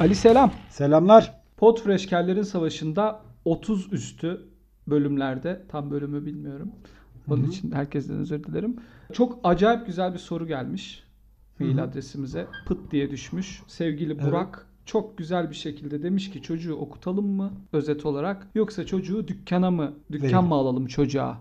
Ali 0.00 0.14
selam. 0.14 0.52
Selamlar. 0.70 1.34
Podfresh 1.56 2.08
Savaşı'nda 2.44 3.20
30 3.44 3.92
üstü 3.92 4.48
bölümlerde 4.86 5.62
tam 5.68 5.90
bölümü 5.90 6.26
bilmiyorum. 6.26 6.72
Onun 7.28 7.42
Hı-hı. 7.42 7.50
için 7.50 7.72
herkesten 7.72 8.16
özür 8.16 8.44
dilerim. 8.44 8.76
Çok 9.12 9.38
acayip 9.44 9.86
güzel 9.86 10.14
bir 10.14 10.18
soru 10.18 10.46
gelmiş 10.46 11.04
mail 11.58 11.76
Hı-hı. 11.76 11.84
adresimize. 11.84 12.46
Pıt 12.66 12.90
diye 12.90 13.10
düşmüş. 13.10 13.62
Sevgili 13.66 14.22
Burak 14.22 14.54
evet. 14.58 14.86
çok 14.86 15.18
güzel 15.18 15.50
bir 15.50 15.54
şekilde 15.54 16.02
demiş 16.02 16.30
ki 16.30 16.42
çocuğu 16.42 16.74
okutalım 16.74 17.26
mı 17.26 17.52
özet 17.72 18.06
olarak 18.06 18.46
yoksa 18.54 18.86
çocuğu 18.86 19.28
dükkana 19.28 19.70
mı 19.70 19.92
dükkan 20.12 20.32
Verin. 20.32 20.44
mı 20.44 20.54
alalım 20.54 20.86
çocuğa 20.86 21.38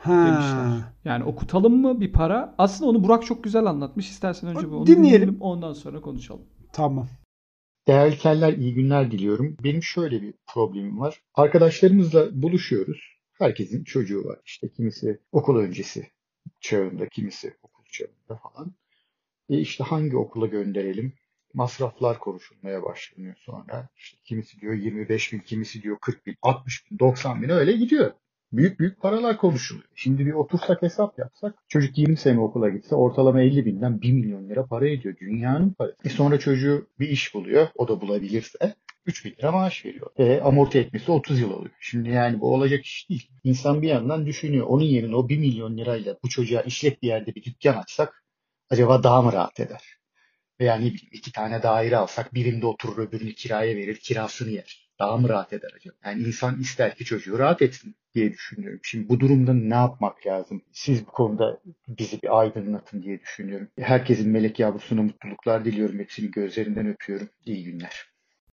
ha. 0.00 0.26
demişler. 0.26 0.84
Yani 1.04 1.24
okutalım 1.24 1.80
mı 1.80 2.00
bir 2.00 2.12
para? 2.12 2.54
Aslında 2.58 2.90
onu 2.90 3.04
Burak 3.04 3.26
çok 3.26 3.44
güzel 3.44 3.66
anlatmış. 3.66 4.10
İstersen 4.10 4.50
önce 4.50 4.66
onu 4.66 4.86
dinleyelim. 4.86 5.04
dinleyelim 5.04 5.36
ondan 5.40 5.72
sonra 5.72 6.00
konuşalım. 6.00 6.42
Tamam. 6.72 7.06
Değerli 7.88 8.18
keller 8.18 8.52
iyi 8.52 8.74
günler 8.74 9.10
diliyorum. 9.10 9.56
Benim 9.64 9.82
şöyle 9.82 10.22
bir 10.22 10.34
problemim 10.46 11.00
var. 11.00 11.22
Arkadaşlarımızla 11.34 12.42
buluşuyoruz. 12.42 13.00
Herkesin 13.32 13.84
çocuğu 13.84 14.24
var. 14.24 14.38
İşte 14.46 14.68
kimisi 14.68 15.20
okul 15.32 15.56
öncesi 15.56 16.10
çağında, 16.60 17.08
kimisi 17.08 17.56
okul 17.62 17.84
çağında 17.92 18.40
falan. 18.42 18.74
E 19.48 19.58
işte 19.58 19.84
hangi 19.84 20.16
okula 20.16 20.46
gönderelim? 20.46 21.12
Masraflar 21.54 22.18
konuşulmaya 22.18 22.82
başlanıyor 22.82 23.36
sonra. 23.38 23.88
İşte 23.96 24.18
kimisi 24.24 24.60
diyor 24.60 24.74
25 24.74 25.32
bin, 25.32 25.38
kimisi 25.38 25.82
diyor 25.82 25.98
40 26.00 26.26
bin, 26.26 26.36
60 26.42 26.90
bin, 26.90 26.98
90 26.98 27.42
bin 27.42 27.48
öyle 27.48 27.72
gidiyor 27.72 28.12
büyük 28.52 28.80
büyük 28.80 29.00
paralar 29.00 29.36
konuşuluyor. 29.36 29.88
Şimdi 29.94 30.26
bir 30.26 30.32
otursak 30.32 30.82
hesap 30.82 31.18
yapsak 31.18 31.54
çocuk 31.68 31.98
20 31.98 32.16
sene 32.16 32.40
okula 32.40 32.68
gitse 32.68 32.94
ortalama 32.94 33.42
50 33.42 33.66
binden 33.66 34.00
1 34.02 34.12
milyon 34.12 34.48
lira 34.48 34.66
para 34.66 34.88
ediyor. 34.88 35.16
Dünyanın 35.20 35.70
parası. 35.70 35.96
E 36.04 36.08
sonra 36.08 36.38
çocuğu 36.38 36.86
bir 37.00 37.08
iş 37.08 37.34
buluyor. 37.34 37.68
O 37.74 37.88
da 37.88 38.00
bulabilirse 38.00 38.74
3 39.06 39.24
bin 39.24 39.30
lira 39.30 39.52
maaş 39.52 39.84
veriyor. 39.84 40.10
E, 40.18 40.40
amorti 40.40 40.78
etmesi 40.78 41.12
30 41.12 41.40
yıl 41.40 41.50
oluyor. 41.50 41.74
Şimdi 41.80 42.08
yani 42.08 42.40
bu 42.40 42.54
olacak 42.54 42.84
iş 42.84 43.08
değil. 43.10 43.30
İnsan 43.44 43.82
bir 43.82 43.88
yandan 43.88 44.26
düşünüyor. 44.26 44.66
Onun 44.66 44.84
yerine 44.84 45.16
o 45.16 45.28
1 45.28 45.38
milyon 45.38 45.78
lirayla 45.78 46.16
bu 46.24 46.28
çocuğa 46.28 46.62
işlet 46.62 47.02
bir 47.02 47.08
yerde 47.08 47.34
bir 47.34 47.44
dükkan 47.44 47.74
açsak 47.74 48.24
acaba 48.70 49.02
daha 49.02 49.22
mı 49.22 49.32
rahat 49.32 49.60
eder? 49.60 50.00
Veya 50.60 50.78
bileyim 50.78 50.96
iki 51.12 51.32
tane 51.32 51.62
daire 51.62 51.96
alsak 51.96 52.34
birinde 52.34 52.66
oturur 52.66 52.98
öbürünü 52.98 53.34
kiraya 53.34 53.76
verir 53.76 53.96
kirasını 53.96 54.50
yer. 54.50 54.79
Daha 55.00 55.16
mı 55.16 55.28
rahat 55.28 55.52
eder 55.52 55.70
acaba? 55.76 55.94
Yani 56.04 56.22
insan 56.22 56.60
ister 56.60 56.94
ki 56.94 57.04
çocuğu 57.04 57.38
rahat 57.38 57.62
etsin 57.62 57.94
diye 58.14 58.32
düşünüyorum. 58.32 58.80
Şimdi 58.82 59.08
bu 59.08 59.20
durumda 59.20 59.54
ne 59.54 59.74
yapmak 59.74 60.26
lazım? 60.26 60.62
Siz 60.72 61.06
bu 61.06 61.10
konuda 61.10 61.60
bizi 61.88 62.22
bir 62.22 62.40
aydınlatın 62.40 63.02
diye 63.02 63.20
düşünüyorum. 63.20 63.68
Herkesin 63.78 64.30
melek 64.30 64.58
yavrusuna 64.58 65.02
mutluluklar 65.02 65.64
diliyorum. 65.64 65.98
Hepsini 65.98 66.30
gözlerinden 66.30 66.86
öpüyorum. 66.86 67.28
İyi 67.46 67.64
günler. 67.64 68.10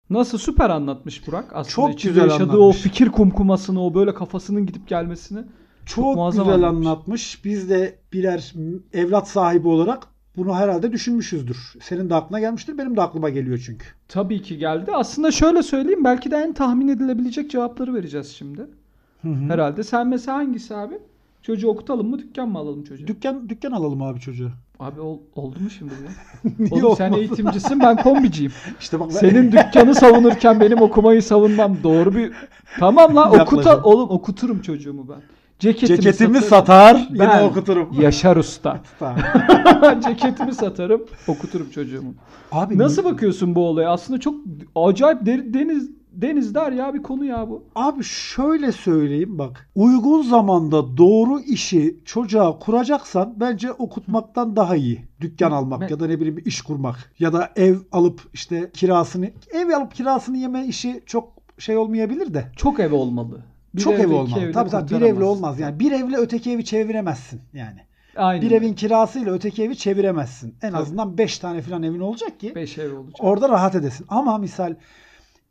Nasıl 0.10 0.38
süper 0.38 0.70
anlatmış 0.70 1.28
Burak. 1.28 1.46
Aslında 1.56 1.92
çok 1.92 2.02
güzel 2.02 2.24
yaşadığı 2.24 2.44
anlatmış. 2.44 2.78
o 2.78 2.82
fikir 2.82 3.10
kumkumasını, 3.10 3.86
o 3.86 3.94
böyle 3.94 4.14
kafasının 4.14 4.66
gidip 4.66 4.88
gelmesini 4.88 5.40
çok, 5.86 6.16
çok 6.16 6.32
güzel 6.32 6.46
anlatmış. 6.46 6.88
anlatmış. 6.88 7.46
Biz 7.46 7.70
de 7.70 8.00
birer 8.14 8.54
evlat 8.94 9.30
sahibi 9.30 9.68
olarak 9.68 10.08
bunu 10.38 10.56
herhalde 10.56 10.92
düşünmüşüzdür. 10.92 11.74
Senin 11.82 12.10
de 12.10 12.16
aklına 12.16 12.40
gelmiştir. 12.40 12.78
Benim 12.78 12.98
de 12.98 13.02
aklıma 13.02 13.30
geliyor 13.30 13.64
çünkü. 13.66 13.86
Tabii 14.08 14.42
ki 14.42 14.58
geldi. 14.58 14.92
Aslında 14.94 15.32
şöyle 15.32 15.64
söyleyeyim. 15.64 16.04
Belki 16.04 16.32
de 16.32 16.36
en 16.36 16.54
tahmin 16.54 16.88
edilebilecek 16.88 17.52
cevapları 17.52 17.94
vereceğiz 17.94 18.28
şimdi. 18.28 18.62
Hı 19.22 19.28
hı. 19.30 19.54
Herhalde. 19.54 19.84
Sen 19.84 20.08
mesela 20.08 20.38
hangisi 20.38 20.76
abi? 20.76 20.96
Çocuğu 21.42 21.68
okutalım 21.68 22.10
mı 22.10 22.20
dükkan 22.20 22.50
mı 22.50 22.58
alalım 22.58 22.84
çocuğu? 22.84 23.08
Dükkan 23.08 23.50
dükkan 23.50 23.72
alalım 23.72 24.02
abi 24.02 24.20
çocuğu. 24.20 24.52
Abi 24.80 25.02
ol, 25.02 25.20
oldu 25.36 25.60
mu 25.60 25.70
şimdi 25.70 25.94
bu? 26.44 26.76
Oğlum 26.76 26.96
sen 26.96 27.14
eğitimcisin 27.14 27.80
ben 27.80 27.96
kombiciyim. 27.96 28.52
İşte 28.80 29.00
bak 29.00 29.10
ben... 29.10 29.16
Senin 29.16 29.52
dükkanı 29.52 29.96
savunurken 29.96 30.60
benim 30.60 30.82
okumayı 30.82 31.24
savunmam 31.24 31.78
doğru 31.84 32.16
bir... 32.16 32.32
Tamam 32.80 33.16
lan 33.16 33.40
okuta 33.40 33.84
oğlum 33.84 34.10
okuturum 34.10 34.62
çocuğumu 34.62 35.10
ben. 35.10 35.22
Ceketimi, 35.60 36.02
Ceketimi 36.02 36.42
satar 36.42 37.08
ben 37.12 37.38
yine 37.38 37.44
okuturum. 37.44 38.02
Yaşar 38.02 38.38
Usta. 38.38 38.82
Ceketimi 40.06 40.54
satarım 40.54 41.06
okuturum 41.28 41.70
çocuğumu. 41.70 42.14
Abi 42.52 42.78
Nasıl 42.78 43.04
ne? 43.04 43.12
bakıyorsun 43.12 43.56
bu 43.56 43.68
olaya? 43.68 43.92
Aslında 43.92 44.20
çok 44.20 44.36
acayip 44.76 45.26
deniz 45.26 45.90
denizler 46.16 46.72
ya 46.72 46.94
bir 46.94 47.04
konu 47.04 47.26
ya 47.26 47.50
bu. 47.50 47.64
Abi 47.76 48.04
şöyle 48.04 48.72
söyleyeyim 48.72 49.38
bak. 49.38 49.70
Uygun 49.76 50.22
zamanda 50.22 50.98
doğru 50.98 51.40
işi 51.40 52.00
çocuğa 52.06 52.60
kuracaksan 52.60 53.34
bence 53.38 53.72
okutmaktan 53.72 54.56
daha 54.56 54.76
iyi. 54.76 55.06
Dükkan 55.22 55.52
almak 55.52 55.82
ben... 55.82 55.88
ya 55.88 56.00
da 56.00 56.08
ne 56.08 56.20
bileyim 56.20 56.38
bir 56.38 56.46
iş 56.46 56.62
kurmak 56.62 57.12
ya 57.20 57.34
da 57.34 57.52
ev 57.56 57.78
alıp 57.92 58.22
işte 58.34 58.72
kirasını 58.74 59.30
ev 59.54 59.70
alıp 59.70 59.96
kirasını 59.96 60.38
yeme 60.38 60.66
işi 60.66 61.04
çok 61.06 61.34
şey 61.58 61.78
olmayabilir 61.78 62.34
de. 62.34 62.52
Çok 62.56 62.80
ev 62.80 62.94
olmalı. 62.94 63.55
Bir 63.78 63.82
çok 63.82 64.00
ev 64.00 64.14
olmalı. 64.14 64.52
Tabii 64.52 64.70
tabii 64.70 64.96
bir 64.96 65.02
evli 65.02 65.24
olmaz. 65.24 65.60
Yani 65.60 65.80
bir 65.80 65.92
evle 65.92 66.18
öteki 66.18 66.52
evi 66.52 66.66
çeviremezsin 66.66 67.42
yani. 67.54 67.80
Aynen. 68.16 68.42
Bir 68.42 68.52
evin 68.52 68.74
kirasıyla 68.74 69.34
öteki 69.34 69.64
evi 69.64 69.78
çeviremezsin. 69.78 70.56
En 70.62 70.72
Tabii. 70.72 70.82
azından 70.82 71.18
5 71.18 71.40
tane 71.40 71.62
falan 71.62 71.84
evin 71.84 72.00
olacak 72.00 72.40
ki 72.40 72.56
5 72.56 72.78
ev 72.78 72.98
olacak. 72.98 73.16
Orada 73.20 73.50
rahat 73.50 73.76
edesin. 73.76 74.06
Ama 74.10 74.38
misal 74.38 74.76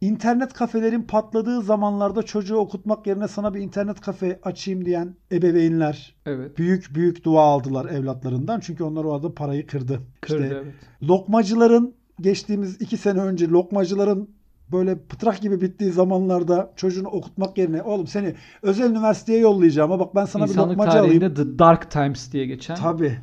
internet 0.01 0.53
kafelerin 0.53 1.03
patladığı 1.03 1.63
zamanlarda 1.63 2.23
çocuğu 2.23 2.57
okutmak 2.57 3.07
yerine 3.07 3.29
sana 3.29 3.55
bir 3.55 3.61
internet 3.61 4.01
kafe 4.01 4.41
açayım 4.43 4.85
diyen 4.85 5.15
ebeveynler 5.33 6.15
evet. 6.27 6.59
büyük 6.59 6.95
büyük 6.95 7.25
dua 7.25 7.43
aldılar 7.43 7.87
evlatlarından. 7.87 8.61
Çünkü 8.61 8.85
onlar 8.85 9.05
o 9.05 9.15
arada 9.15 9.35
parayı 9.35 9.67
kırdı. 9.67 10.01
Kırdı 10.21 10.43
işte, 10.43 10.55
evet. 10.65 10.75
Lokmacıların 11.03 11.95
geçtiğimiz 12.21 12.81
iki 12.81 12.97
sene 12.97 13.21
önce 13.21 13.49
lokmacıların 13.49 14.31
böyle 14.73 14.99
pıtrak 14.99 15.41
gibi 15.41 15.61
bittiği 15.61 15.93
zamanlarda 15.93 16.73
çocuğunu 16.77 17.09
okutmak 17.09 17.59
yerine 17.59 17.83
oğlum 17.83 18.07
seni 18.07 18.35
özel 18.63 18.91
üniversiteye 18.91 19.39
yollayacağım 19.39 19.93
ama 19.93 20.05
bak 20.07 20.15
ben 20.15 20.25
sana 20.25 20.45
İnsanlık 20.45 20.73
bir 20.73 20.79
lokmacı 20.79 21.01
alayım. 21.01 21.35
The 21.35 21.59
Dark 21.59 21.91
Times 21.91 22.33
diye 22.33 22.47
geçen. 22.47 22.75
Tabii. 22.75 23.19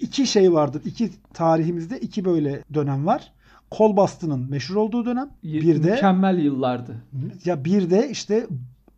İki 0.00 0.26
şey 0.26 0.52
vardır. 0.52 0.82
İki 0.84 1.10
tarihimizde 1.32 2.00
iki 2.00 2.24
böyle 2.24 2.62
dönem 2.74 3.06
var. 3.06 3.32
Kol 3.70 3.96
bastının 3.96 4.50
meşhur 4.50 4.76
olduğu 4.76 5.06
dönem. 5.06 5.30
Bir 5.42 5.82
de 5.82 5.90
mükemmel 5.90 6.38
yıllardı. 6.38 6.96
Ya 7.44 7.64
bir 7.64 7.90
de 7.90 8.10
işte 8.10 8.46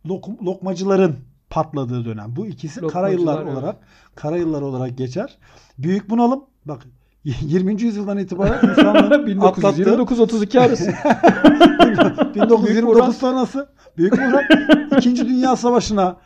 lok, 0.07 0.43
lokmacıların 0.43 1.15
patladığı 1.49 2.05
dönem. 2.05 2.35
Bu 2.35 2.47
ikisi 2.47 2.81
kara 2.81 3.09
yıllar 3.09 3.41
evet. 3.41 3.53
olarak 3.53 3.75
kara 4.15 4.37
yıllar 4.37 4.61
olarak 4.61 4.97
geçer. 4.97 5.37
Büyük 5.77 6.09
bunalım. 6.09 6.43
Bak 6.65 6.87
20. 7.41 7.81
yüzyıldan 7.81 8.17
itibaren 8.17 8.69
insanların 8.69 9.27
1929-32 9.39 10.59
arası. 10.59 10.93
1929 12.35 13.17
sonrası 13.17 13.69
Büyük 13.97 14.13
Murat 14.19 14.43
İkinci 14.97 15.27
Dünya 15.27 15.55
Savaşı'na 15.55 16.17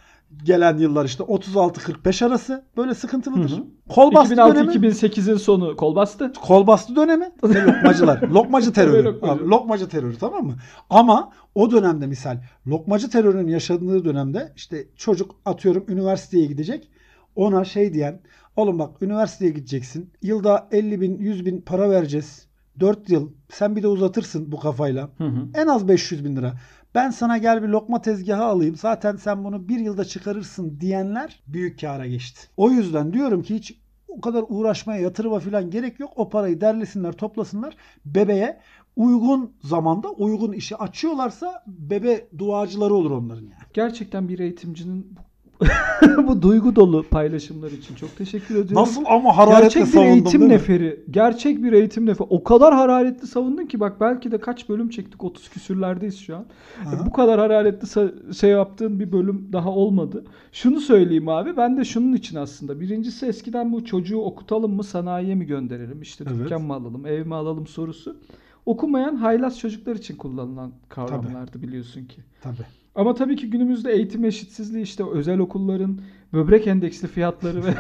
gelen 0.44 0.78
yıllar 0.78 1.06
işte 1.06 1.24
36-45 1.24 2.26
arası 2.26 2.66
böyle 2.78 2.96
sıkıntılıdır. 2.96 3.52
Hı 3.52 3.56
hı. 3.56 3.64
Kol 3.90 4.14
bastı 4.14 4.34
2006-2008'in 4.34 5.38
sonu 5.38 5.76
kol 5.76 5.96
bastı. 5.96 6.34
Kol 6.42 6.68
bastı 6.68 6.96
dönemi 6.96 7.32
lokmacılar. 7.44 8.22
lokmacı 8.22 8.74
terörü. 8.74 9.04
lokmacı. 9.04 9.34
Abi, 9.34 9.50
lokmacı 9.50 9.90
terörü 9.90 10.18
tamam 10.18 10.46
mı? 10.46 10.56
Ama 10.90 11.32
o 11.56 11.72
dönemde 11.72 12.08
misal 12.08 12.38
lokmacı 12.68 13.10
terörünün 13.10 13.48
yaşadığı 13.48 14.06
dönemde 14.06 14.54
işte 14.56 14.88
çocuk 14.98 15.36
atıyorum 15.46 15.86
üniversiteye 15.88 16.46
gidecek. 16.46 16.90
Ona 17.36 17.66
şey 17.66 17.94
diyen 17.94 18.22
Oğlum 18.56 18.80
bak 18.80 19.02
üniversiteye 19.02 19.52
gideceksin. 19.52 20.14
Yılda 20.22 20.68
50 20.72 21.02
bin 21.02 21.18
100 21.18 21.46
bin 21.46 21.62
para 21.62 21.90
vereceğiz. 21.90 22.48
4 22.80 23.10
yıl. 23.10 23.32
Sen 23.50 23.76
bir 23.76 23.84
de 23.84 23.88
uzatırsın 23.88 24.52
bu 24.52 24.60
kafayla. 24.60 25.10
Hı 25.18 25.24
hı. 25.24 25.48
En 25.54 25.68
az 25.68 25.88
500 25.88 26.26
bin 26.26 26.36
lira. 26.36 26.54
Ben 26.96 27.10
sana 27.10 27.38
gel 27.38 27.64
bir 27.64 27.68
lokma 27.68 28.02
tezgahı 28.02 28.44
alayım. 28.44 28.76
Zaten 28.76 29.16
sen 29.16 29.44
bunu 29.44 29.70
bir 29.70 29.80
yılda 29.80 30.06
çıkarırsın 30.06 30.80
diyenler 30.80 31.44
büyük 31.48 31.82
kâra 31.82 32.08
geçti. 32.08 32.42
O 32.58 32.72
yüzden 32.72 33.14
diyorum 33.14 33.44
ki 33.44 33.56
hiç 33.56 33.78
o 34.08 34.22
kadar 34.22 34.44
uğraşmaya, 34.50 35.02
yatırıma 35.02 35.40
falan 35.40 35.70
gerek 35.70 36.00
yok. 36.00 36.14
O 36.16 36.30
parayı 36.30 36.62
derlesinler, 36.62 37.12
toplasınlar. 37.12 37.76
Bebeğe 38.06 38.60
uygun 38.96 39.54
zamanda 39.64 40.10
uygun 40.10 40.52
işi 40.52 40.76
açıyorlarsa 40.76 41.64
bebe 41.68 42.28
duacıları 42.38 42.94
olur 42.94 43.12
onların 43.12 43.42
yani. 43.42 43.64
Gerçekten 43.74 44.30
bir 44.30 44.40
eğitimcinin 44.40 45.18
bu 45.18 45.31
duygu 46.42 46.76
dolu 46.76 47.04
paylaşımlar 47.04 47.72
için 47.72 47.96
çok 47.96 48.18
teşekkür 48.18 48.56
ediyorum. 48.56 48.76
Nasıl 48.76 49.04
ama 49.06 49.38
hararetle 49.38 49.80
Gerçek 49.80 49.94
bir 49.94 50.08
eğitim 50.08 50.50
neferi. 50.50 51.04
Gerçek 51.12 51.64
bir 51.64 51.74
eğitim 51.74 52.06
neferi. 52.06 52.28
O 52.30 52.44
kadar 52.44 52.74
hararetli 52.74 53.28
savundun 53.28 53.66
ki 53.66 53.80
bak 53.80 54.02
belki 54.02 54.32
de 54.32 54.38
kaç 54.38 54.70
bölüm 54.70 54.90
çektik 54.90 55.24
30 55.24 55.50
küsürlerdeyiz 55.50 56.20
şu 56.20 56.36
an. 56.36 56.46
E, 56.82 57.06
bu 57.06 57.12
kadar 57.12 57.40
hararetli 57.40 57.88
şey 58.36 58.50
yaptığın 58.50 59.00
bir 59.00 59.12
bölüm 59.12 59.50
daha 59.54 59.70
olmadı. 59.70 60.24
Şunu 60.52 60.80
söyleyeyim 60.80 61.30
abi 61.30 61.58
ben 61.58 61.78
de 61.78 61.86
şunun 61.86 62.14
için 62.14 62.36
aslında. 62.36 62.80
Birincisi 62.80 63.26
eskiden 63.26 63.74
bu 63.74 63.86
çocuğu 63.86 64.20
okutalım 64.20 64.74
mı 64.74 64.84
sanayiye 64.84 65.36
mi 65.36 65.46
gönderelim? 65.46 66.02
İşte 66.02 66.24
evet. 66.28 66.40
dükkan 66.40 66.62
mı 66.62 66.74
alalım 66.74 67.06
ev 67.06 67.26
mi 67.26 67.36
alalım 67.36 67.68
sorusu. 67.68 68.18
Okumayan 68.66 69.16
haylaz 69.16 69.60
çocuklar 69.60 69.96
için 69.96 70.16
kullanılan 70.16 70.72
kavramlardı 70.90 71.52
Tabii. 71.52 71.68
biliyorsun 71.68 72.06
ki. 72.06 72.22
Tabii. 72.42 72.81
Ama 72.96 73.14
tabii 73.14 73.36
ki 73.36 73.50
günümüzde 73.50 73.92
eğitim 73.94 74.26
eşitsizliği 74.26 74.84
işte 74.84 75.04
özel 75.14 75.40
okulların 75.40 76.00
böbrek 76.34 76.68
endeksli 76.68 77.08
fiyatları 77.08 77.64
ve 77.66 77.74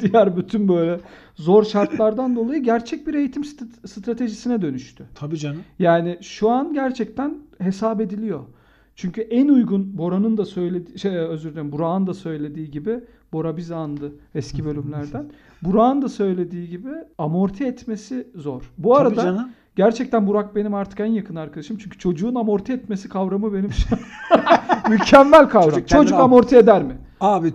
diğer 0.00 0.36
bütün 0.36 0.68
böyle 0.68 1.00
zor 1.36 1.64
şartlardan 1.64 2.36
dolayı 2.36 2.62
gerçek 2.62 3.06
bir 3.06 3.14
eğitim 3.14 3.42
st- 3.42 3.88
stratejisine 3.88 4.62
dönüştü. 4.62 5.04
Tabii 5.14 5.36
canım. 5.38 5.60
Yani 5.78 6.18
şu 6.20 6.50
an 6.50 6.74
gerçekten 6.74 7.38
hesap 7.58 8.00
ediliyor. 8.00 8.40
Çünkü 8.96 9.20
en 9.20 9.48
uygun 9.48 9.98
Bora'nın 9.98 10.36
da 10.36 10.44
söylediği 10.44 10.98
şey 10.98 11.16
özür 11.16 11.52
dilerim 11.52 11.72
Burak'ın 11.72 12.06
da 12.06 12.14
söylediği 12.14 12.70
gibi 12.70 13.00
Bora 13.32 13.56
bizi 13.56 13.74
andı 13.74 14.12
eski 14.34 14.64
bölümlerden. 14.64 15.26
Burak'ın 15.62 16.02
da 16.02 16.08
söylediği 16.08 16.68
gibi 16.68 16.88
amorti 17.18 17.64
etmesi 17.64 18.28
zor. 18.34 18.72
Bu 18.78 18.88
Tabii 18.94 19.00
arada 19.00 19.22
canım. 19.22 19.48
Gerçekten 19.78 20.26
Burak 20.26 20.56
benim 20.56 20.74
artık 20.74 21.00
en 21.00 21.06
yakın 21.06 21.36
arkadaşım. 21.36 21.78
Çünkü 21.78 21.98
çocuğun 21.98 22.34
amorti 22.34 22.72
etmesi 22.72 23.08
kavramı 23.08 23.54
benim 23.54 23.70
mükemmel 24.88 25.48
kavram. 25.48 25.70
Çocuk 25.70 25.88
Çocuk, 25.88 26.18
amorti 26.18 26.56
eder 26.56 26.82
mi? 26.82 26.98
Abi 27.20 27.52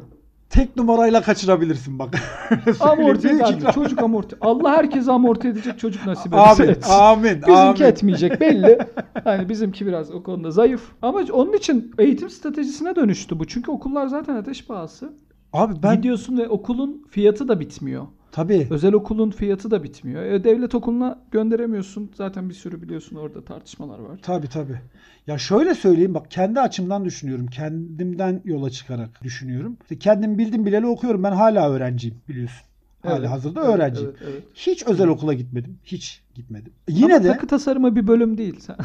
tek 0.49 0.77
numarayla 0.77 1.21
kaçırabilirsin 1.21 1.99
bak. 1.99 2.15
Amorti 2.79 3.27
eder 3.27 3.55
mi? 3.55 3.61
Çocuk 3.75 4.01
amorti. 4.01 4.35
Allah 4.41 4.71
herkese 4.71 5.11
amorti 5.11 5.47
edecek 5.47 5.79
çocuk 5.79 6.05
nasip 6.05 6.33
ederse 6.33 6.63
Amin. 6.63 6.73
etsin. 6.73 6.91
Amin. 6.93 7.35
Bizimki 7.35 7.55
amin. 7.55 7.83
etmeyecek 7.83 8.41
belli. 8.41 8.77
Hani 9.23 9.49
bizimki 9.49 9.85
biraz 9.85 10.11
o 10.11 10.23
konuda 10.23 10.51
zayıf. 10.51 10.91
Ama 11.01 11.21
onun 11.31 11.53
için 11.53 11.91
eğitim 11.99 12.29
stratejisine 12.29 12.95
dönüştü 12.95 13.39
bu. 13.39 13.47
Çünkü 13.47 13.71
okullar 13.71 14.07
zaten 14.07 14.35
ateş 14.35 14.67
pahası. 14.67 15.13
Abi 15.53 15.73
ben 15.83 15.95
Gidiyorsun 15.95 16.37
ve 16.37 16.49
okulun 16.49 17.05
fiyatı 17.09 17.47
da 17.47 17.59
bitmiyor. 17.59 18.07
Tabii 18.33 18.67
Özel 18.69 18.93
okulun 18.93 19.31
fiyatı 19.31 19.71
da 19.71 19.83
bitmiyor. 19.83 20.23
E, 20.23 20.43
devlet 20.43 20.75
okuluna 20.75 21.19
gönderemiyorsun. 21.31 22.11
Zaten 22.15 22.49
bir 22.49 22.53
sürü 22.53 22.81
biliyorsun 22.81 23.15
orada 23.15 23.45
tartışmalar 23.45 23.99
var. 23.99 24.19
Tabii 24.21 24.47
tabii. 24.47 24.79
Ya 25.27 25.37
şöyle 25.37 25.75
söyleyeyim 25.75 26.13
bak 26.13 26.31
kendi 26.31 26.59
açımdan 26.59 27.05
düşünüyorum. 27.05 27.47
Kendimden 27.47 28.41
yola 28.45 28.69
çıkarak 28.69 29.23
düşünüyorum. 29.23 29.77
İşte 29.81 29.99
kendim 29.99 30.37
bildim 30.37 30.65
bileli 30.65 30.85
okuyorum. 30.85 31.23
Ben 31.23 31.31
hala 31.31 31.69
öğrenciyim 31.71 32.17
biliyorsun. 32.29 32.61
Hala 33.03 33.17
Evet, 33.17 33.29
hazırda 33.29 33.65
evet, 33.65 33.75
öğrenciyim. 33.75 34.09
evet, 34.19 34.29
evet. 34.31 34.43
Hiç 34.53 34.83
özel 34.87 35.07
okula 35.07 35.33
gitmedim. 35.33 35.77
Hiç 35.83 36.21
gitmedim. 36.35 36.73
Yine 36.89 37.15
Ama 37.15 37.23
de 37.23 37.27
takı 37.27 37.47
tasarımı 37.47 37.95
bir 37.95 38.07
bölüm 38.07 38.37
değil 38.37 38.59
sen. 38.59 38.75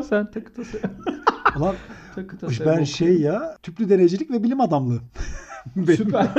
sen 0.08 0.30
takı 0.30 0.54
tasarımı. 0.54 0.94
ulan 1.58 1.74
takı 2.14 2.38
tasarımı 2.38 2.60
ben 2.66 2.70
okuyorsun. 2.72 2.94
şey 2.94 3.20
ya 3.20 3.56
tüplü 3.62 3.88
deneycilik 3.88 4.30
ve 4.30 4.42
bilim 4.42 4.60
adamlığı. 4.60 5.00
Süper. 5.96 6.26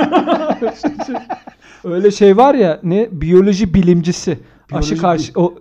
Öyle 1.84 2.10
şey 2.10 2.36
var 2.36 2.54
ya 2.54 2.80
ne 2.82 3.08
biyoloji 3.12 3.74
bilimcisi. 3.74 4.38
Biyoloji 4.70 4.92
aşı 4.92 5.02
karşı 5.02 5.32
o 5.40 5.54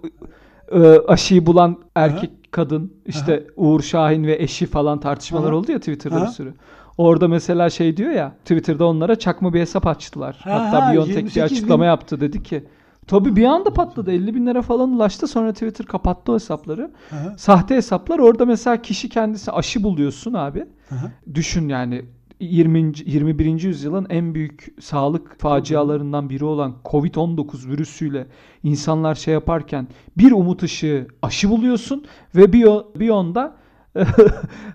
e, 0.72 0.80
aşıyı 1.08 1.46
bulan 1.46 1.78
erkek 1.96 2.31
kadın 2.52 2.94
işte 3.06 3.48
Uğur 3.56 3.81
Şahin 3.81 4.24
ve 4.24 4.36
eşi 4.44 4.66
falan 4.66 5.00
tartışmalar 5.00 5.50
Aha. 5.50 5.56
oldu 5.56 5.72
ya 5.72 5.80
Twitter'da 5.80 6.16
Aha. 6.16 6.25
bir 6.25 6.30
sürü. 6.30 6.54
Orada 6.98 7.28
mesela 7.28 7.69
şey 7.69 7.98
diyor 7.98 8.12
ya 8.12 8.31
Twitter'da 8.42 8.86
onlara 8.86 9.16
çakma 9.19 9.54
bir 9.54 9.60
hesap 9.60 9.88
açtılar. 9.88 10.38
Ha, 10.44 10.52
Hatta 10.66 10.88
ha, 10.88 10.94
Biontech 10.94 11.16
bir 11.16 11.22
28 11.22 11.36
bin. 11.36 11.42
açıklama 11.42 11.86
yaptı 11.86 12.22
dedi 12.22 12.44
ki 12.44 12.64
Tabii 13.08 13.36
bir 13.36 13.44
anda 13.46 13.74
patladı. 13.74 14.12
50 14.12 14.36
bin 14.36 14.46
lira 14.48 14.62
falan 14.62 14.90
ulaştı. 14.90 15.28
Sonra 15.28 15.54
Twitter 15.54 15.86
kapattı 15.86 16.31
o 16.31 16.36
hesapları. 16.36 16.92
Aha, 17.12 17.38
Sahte 17.38 17.75
hesaplar. 17.75 18.19
Orada 18.19 18.46
mesela 18.46 18.81
kişi 18.81 19.10
kendisi 19.10 19.52
aşı 19.52 19.84
buluyorsun 19.84 20.34
abi. 20.34 20.66
aha. 20.92 21.12
Düşün 21.34 21.69
yani 21.69 22.06
20. 22.39 22.92
21. 23.06 23.62
yüzyılın 23.63 24.07
en 24.10 24.34
büyük 24.36 24.68
sağlık 24.81 25.39
facialarından 25.39 26.30
biri 26.30 26.45
olan 26.45 26.75
Covid-19 26.86 27.69
virüsüyle 27.69 28.28
insanlar 28.63 29.16
şey 29.16 29.34
yaparken 29.34 29.88
bir 30.18 30.31
umut 30.31 30.63
ışığı 30.63 31.07
aşı 31.22 31.50
buluyorsun 31.50 32.06
ve 32.36 32.54
biyo, 32.54 32.84
biyonda 32.95 33.56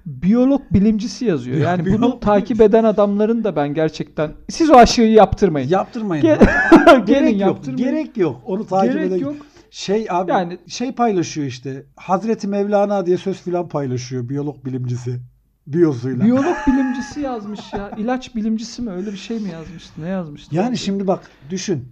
biyolog 0.06 0.60
bilimcisi 0.72 1.24
yazıyor. 1.24 1.56
Ya, 1.56 1.70
Yani 1.70 1.84
biyolog 1.86 2.02
bunu 2.02 2.20
takip 2.20 2.60
eden 2.60 2.84
adamların 2.84 3.44
da 3.44 3.56
ben 3.56 3.74
gerçekten 3.74 4.30
siz 4.48 4.70
o 4.70 4.74
aşıyı 4.74 5.12
yaptırmayın. 5.12 5.68
Yaptırmayın. 5.68 6.24
Ge- 6.24 6.46
Gerek 6.86 7.06
Gelin 7.06 7.28
yok. 7.30 7.40
yaptırmayın. 7.40 7.90
Gerek 7.90 8.16
yok. 8.16 8.40
Onu 8.46 8.66
takip 8.66 8.92
Gerek 8.92 9.12
ede- 9.12 9.18
yok. 9.18 9.34
Şey 9.70 10.06
abi 10.10 10.30
Yani- 10.30 10.58
şey 10.66 10.92
paylaşıyor 10.92 11.46
işte. 11.46 11.86
Hazreti 11.96 12.48
Mevlana 12.48 13.06
diye 13.06 13.16
söz 13.16 13.42
filan 13.42 13.68
paylaşıyor 13.68 14.28
biyolog 14.28 14.64
bilimcisi. 14.64 15.20
Biyosuyla. 15.66 16.24
Biyolog 16.24 16.56
bilimcisi 16.66 17.20
yazmış 17.20 17.72
ya. 17.72 17.90
İlaç 17.90 18.34
bilimcisi 18.36 18.82
mi? 18.82 18.90
Öyle 18.90 19.12
bir 19.12 19.16
şey 19.16 19.38
mi 19.38 19.50
yazmıştı? 19.50 20.02
Ne 20.02 20.08
yazmıştı? 20.08 20.54
Yani 20.54 20.78
şimdi 20.78 21.06
bak 21.06 21.30
düşün. 21.50 21.84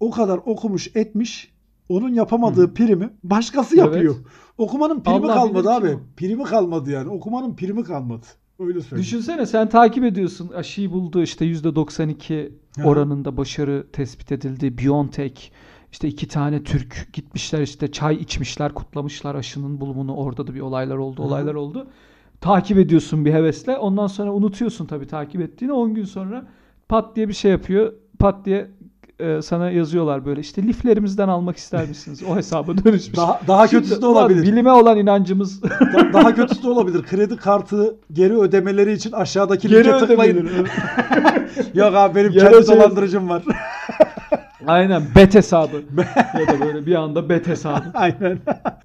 O 0.00 0.10
kadar 0.10 0.40
okumuş 0.44 0.90
etmiş. 0.94 1.54
Onun 1.88 2.14
yapamadığı 2.14 2.74
primi 2.74 3.10
başkası 3.24 3.74
Evet. 3.76 3.84
yapıyor. 3.86 4.14
Okumanın 4.58 5.02
primi 5.02 5.16
Allah 5.16 5.34
kalmadı 5.34 5.70
abi. 5.70 5.98
Primi 6.16 6.44
kalmadı 6.44 6.90
yani. 6.90 7.08
Okumanın 7.08 7.56
primi 7.56 7.84
kalmadı. 7.84 8.26
Öyle 8.58 8.80
söyleyeyim. 8.80 9.02
Düşünsene 9.02 9.46
sen 9.46 9.68
takip 9.68 10.04
ediyorsun 10.04 10.48
aşıyı 10.48 10.92
buldu 10.92 11.22
işte 11.22 11.44
%92 11.44 12.52
Aha. 12.78 12.88
oranında 12.88 13.36
başarı 13.36 13.86
tespit 13.92 14.32
edildi. 14.32 14.78
BioNTech 14.78 15.50
işte 15.92 16.08
iki 16.08 16.28
tane 16.28 16.62
Türk 16.62 17.08
gitmişler 17.12 17.62
işte 17.62 17.92
çay 17.92 18.14
içmişler 18.14 18.74
kutlamışlar 18.74 19.34
aşının 19.34 19.80
bulumunu 19.80 20.14
orada 20.16 20.46
da 20.46 20.54
bir 20.54 20.60
olaylar 20.60 20.96
oldu 20.96 21.22
olaylar 21.22 21.54
oldu. 21.54 21.86
Takip 22.44 22.78
ediyorsun 22.78 23.24
bir 23.24 23.32
hevesle 23.32 23.76
ondan 23.78 24.06
sonra 24.06 24.32
unutuyorsun 24.32 24.86
tabii 24.86 25.06
takip 25.06 25.40
ettiğini 25.40 25.72
10 25.72 25.94
gün 25.94 26.04
sonra 26.04 26.46
pat 26.88 27.16
diye 27.16 27.28
bir 27.28 27.32
şey 27.32 27.50
yapıyor 27.50 27.92
pat 28.18 28.44
diye 28.44 28.70
e, 29.20 29.42
sana 29.42 29.70
yazıyorlar 29.70 30.26
böyle 30.26 30.40
işte 30.40 30.62
liflerimizden 30.62 31.28
almak 31.28 31.56
ister 31.56 31.88
misiniz? 31.88 32.22
O 32.30 32.36
hesaba 32.36 32.72
dönüşmüş. 32.84 33.16
Daha, 33.16 33.40
daha 33.48 33.68
Şimdi, 33.68 33.82
kötüsü 33.82 34.02
de 34.02 34.06
olabilir. 34.06 34.42
Bilime 34.42 34.72
olan 34.72 34.98
inancımız 34.98 35.62
Da- 35.70 36.12
daha 36.12 36.34
kötüsü 36.34 36.62
de 36.62 36.68
olabilir. 36.68 37.02
Kredi 37.02 37.36
kartı 37.36 37.96
geri 38.12 38.38
ödemeleri 38.38 38.92
için 38.92 39.12
aşağıdaki 39.12 39.68
geri 39.68 39.88
linke 39.88 40.06
tıklayın. 40.06 40.48
Yok 41.74 41.94
abi 41.94 42.14
benim 42.14 42.32
Ya 42.32 42.40
da 42.46 42.50
kendi 42.50 42.66
şey- 42.66 42.76
dolandırıcım 42.76 43.28
var. 43.28 43.42
Aynen 44.66 45.02
bet 45.16 45.34
hesabı. 45.34 45.76
ya 46.40 46.48
da 46.48 46.60
böyle 46.60 46.86
bir 46.86 46.94
anda 46.94 47.28
bet 47.28 47.46
hesabı. 47.46 47.84
Aynen. 47.94 48.38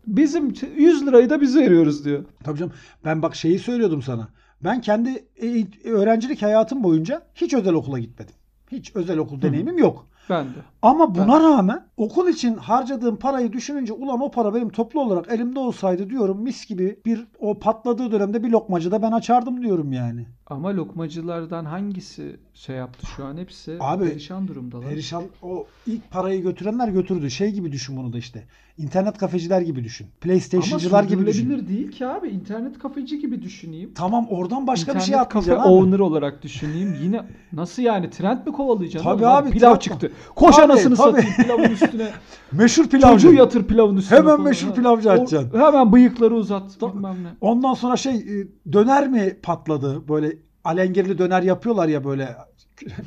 Bizim 0.07 0.53
100 0.77 1.07
lirayı 1.07 1.29
da 1.29 1.41
biz 1.41 1.57
veriyoruz 1.57 2.05
diyor. 2.05 2.23
Tabii 2.43 2.59
canım. 2.59 2.73
Ben 3.05 3.21
bak 3.21 3.35
şeyi 3.35 3.59
söylüyordum 3.59 4.01
sana. 4.01 4.27
Ben 4.63 4.81
kendi 4.81 5.09
eğit- 5.41 5.89
öğrencilik 5.89 6.41
hayatım 6.41 6.83
boyunca 6.83 7.21
hiç 7.35 7.53
özel 7.53 7.73
okula 7.73 7.99
gitmedim. 7.99 8.35
Hiç 8.71 8.95
özel 8.95 9.17
okul 9.17 9.41
deneyimim 9.41 9.77
yok. 9.77 10.07
Ben 10.29 10.45
de. 10.45 10.59
Ama 10.81 11.15
buna 11.15 11.39
rağmen 11.39 11.85
okul 11.97 12.27
için 12.27 12.55
harcadığım 12.57 13.15
parayı 13.15 13.53
düşününce 13.53 13.93
ulan 13.93 14.21
o 14.21 14.31
para 14.31 14.53
benim 14.53 14.69
toplu 14.69 15.01
olarak 15.01 15.31
elimde 15.31 15.59
olsaydı 15.59 16.09
diyorum 16.09 16.41
mis 16.41 16.65
gibi 16.67 16.99
bir 17.05 17.27
o 17.39 17.59
patladığı 17.59 18.11
dönemde 18.11 18.43
bir 18.43 18.49
lokmacıda 18.49 19.01
ben 19.01 19.11
açardım 19.11 19.61
diyorum 19.61 19.93
yani. 19.93 20.25
Ama 20.47 20.75
lokmacılardan 20.75 21.65
hangisi 21.65 22.39
şey 22.53 22.75
yaptı 22.75 23.07
şu 23.15 23.25
an? 23.25 23.37
Hepsi 23.37 23.77
Abi, 23.79 24.09
perişan 24.09 24.47
durumdalar. 24.47 24.89
Perişan 24.89 25.23
o 25.41 25.65
ilk 25.87 26.11
parayı 26.11 26.41
götürenler 26.41 26.87
götürdü. 26.87 27.31
Şey 27.31 27.51
gibi 27.51 27.71
düşün 27.71 27.97
bunu 27.97 28.13
da 28.13 28.17
işte. 28.17 28.43
İnternet 28.77 29.17
kafeciler 29.17 29.61
gibi 29.61 29.83
düşün. 29.83 30.05
Ama 30.05 30.13
PlayStation'cılar 30.21 31.03
gibi 31.03 31.25
düşün. 31.25 31.41
sürdürülebilir 31.41 31.69
değil 31.69 31.91
ki 31.91 32.07
abi. 32.07 32.27
İnternet 32.29 32.79
kafeci 32.79 33.19
gibi 33.19 33.41
düşüneyim. 33.41 33.91
Tamam 33.95 34.27
oradan 34.29 34.67
başka 34.67 34.91
İnternet 34.91 35.01
bir 35.01 35.05
şey 35.05 35.15
kafe 35.15 35.25
atlayacaksın 35.39 35.69
abi. 35.69 35.73
owner 35.73 35.99
olarak 35.99 36.43
düşüneyim. 36.43 36.95
Yine 37.03 37.21
nasıl 37.53 37.81
yani 37.83 38.09
trend 38.09 38.47
mi 38.47 38.53
kovalayacaksın? 38.53 39.09
Tabii 39.09 39.25
oğlum? 39.25 39.35
abi, 39.35 39.49
Pilav 39.49 39.73
trend- 39.73 39.79
çıktı. 39.79 40.11
Koş 40.35 40.59
anasını 40.69 40.95
tabii. 40.95 41.21
satayım 41.21 41.35
pilavın 41.35 41.73
üstüne. 41.73 42.09
Meşhur 42.51 42.87
pilavcı. 42.87 43.13
Çocuğu 43.13 43.33
yatır 43.33 43.63
pilavın 43.63 43.97
üstüne. 43.97 44.19
Hemen 44.19 44.31
falan. 44.31 44.47
meşhur 44.47 44.75
pilavcı 44.75 45.11
açacaksın. 45.11 45.59
Hemen 45.59 45.93
bıyıkları 45.93 46.35
uzat. 46.35 46.81
Bilmem 46.81 47.23
ne. 47.23 47.27
Ondan 47.41 47.73
sonra 47.73 47.97
şey 47.97 48.15
e, 48.15 48.47
döner 48.73 49.07
mi 49.07 49.37
patladı? 49.43 50.07
Böyle 50.07 50.37
alengirli 50.63 51.17
döner 51.17 51.41
yapıyorlar 51.41 51.87
ya 51.87 52.03
böyle 52.05 52.35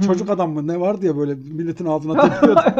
çocuk 0.06 0.30
adam 0.30 0.52
mı 0.52 0.66
ne 0.66 0.80
vardı 0.80 1.06
ya 1.06 1.16
böyle 1.16 1.34
milletin 1.34 1.86
ağzına 1.86 2.28
tepiyordu. 2.28 2.60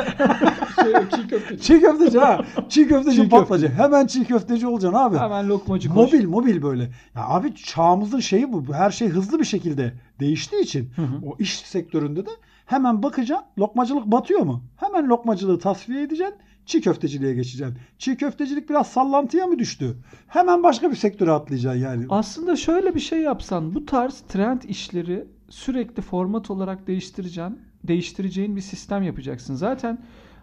Şey, 0.83 0.93
çiğ 0.93 1.29
köfte. 1.29 1.59
çiğ 1.59 1.81
köfteci 1.81 2.19
ha. 2.19 2.41
Çiğ 2.69 2.89
köfteci 2.89 3.17
Çiğ 3.17 3.29
patlayacak. 3.29 3.73
Hemen 3.79 4.07
çiğ 4.07 4.25
köfteci 4.25 4.67
olacaksın 4.67 4.99
abi. 4.99 5.19
Hemen 5.19 5.49
lokmacı 5.49 5.89
koş. 5.89 5.97
Mobil 5.97 6.27
mobil 6.27 6.62
böyle. 6.62 6.83
Ya 7.17 7.29
abi 7.29 7.55
çağımızın 7.55 8.21
şeyi 8.21 8.53
bu. 8.53 8.75
Her 8.75 8.91
şey 8.91 9.09
hızlı 9.09 9.39
bir 9.39 9.45
şekilde 9.45 9.95
değiştiği 10.21 10.62
için 10.62 10.91
Hı 10.97 11.03
hı. 11.03 11.27
o 11.27 11.37
iş 11.39 11.59
sektöründe 11.61 12.27
de 12.27 12.31
hemen 12.73 13.02
bakacaksın 13.02 13.47
lokmacılık 13.59 14.07
batıyor 14.07 14.41
mu? 14.41 14.62
Hemen 14.76 15.09
lokmacılığı 15.09 15.59
tasfiye 15.59 16.02
edeceksin. 16.02 16.37
Çiğ 16.67 16.81
köfteciliğe 16.81 17.35
geçeceksin. 17.35 17.79
Çiğ 17.99 18.17
köftecilik 18.17 18.71
biraz 18.71 18.87
sallantıya 18.87 19.47
mı 19.47 19.59
düştü? 19.59 19.97
Hemen 20.26 20.62
başka 20.62 20.91
bir 20.91 20.97
sektöre 20.97 21.31
atlayacaksın 21.33 21.81
yani. 21.81 22.07
Aslında 22.09 22.57
şöyle 22.57 22.95
bir 22.95 23.00
şey 23.00 23.21
yapsan 23.21 23.75
bu 23.75 23.87
tarz 23.87 24.21
trend 24.21 24.62
işleri 24.62 25.25
sürekli 25.49 26.02
format 26.02 26.50
olarak 26.50 26.87
değiştireceksin. 26.87 27.59
Değiştireceğin 27.85 28.57
bir 28.57 28.61
sistem 28.61 29.02
yapacaksın. 29.02 29.55
Zaten 29.55 29.99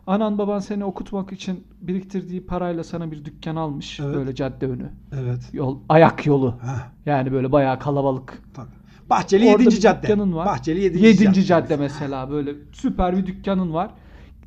anan 0.08 0.38
baban 0.38 0.60
seni 0.60 0.84
okutmak 0.86 1.32
için 1.32 1.64
biriktirdiği 1.82 2.46
parayla 2.46 2.84
sana 2.84 3.12
bir 3.12 3.26
dükkan 3.26 3.56
almış. 3.56 4.00
Evet. 4.00 4.16
Böyle 4.16 4.36
cadde 4.36 4.68
önü. 4.68 4.90
Evet. 5.22 5.50
Yol, 5.54 5.80
ayak 5.90 6.26
yolu. 6.26 6.52
Heh, 6.62 6.90
Yani 7.06 7.32
böyle 7.32 7.52
bayağı 7.52 7.80
kalabalık. 7.80 8.42
tabii. 8.54 8.79
Bahçeli 9.10 9.46
Orada 9.50 9.64
7. 9.64 9.76
bir 9.76 9.82
cadde. 9.82 10.02
dükkanın 10.08 10.36
var. 10.36 10.46
Bahçeli 10.46 10.82
7. 10.84 11.06
7. 11.06 11.46
cadde 11.46 11.78
mesela 11.78 12.32
böyle 12.32 12.52
süper 12.72 13.18
bir 13.18 13.26
dükkanın 13.26 13.74
var. 13.74 13.92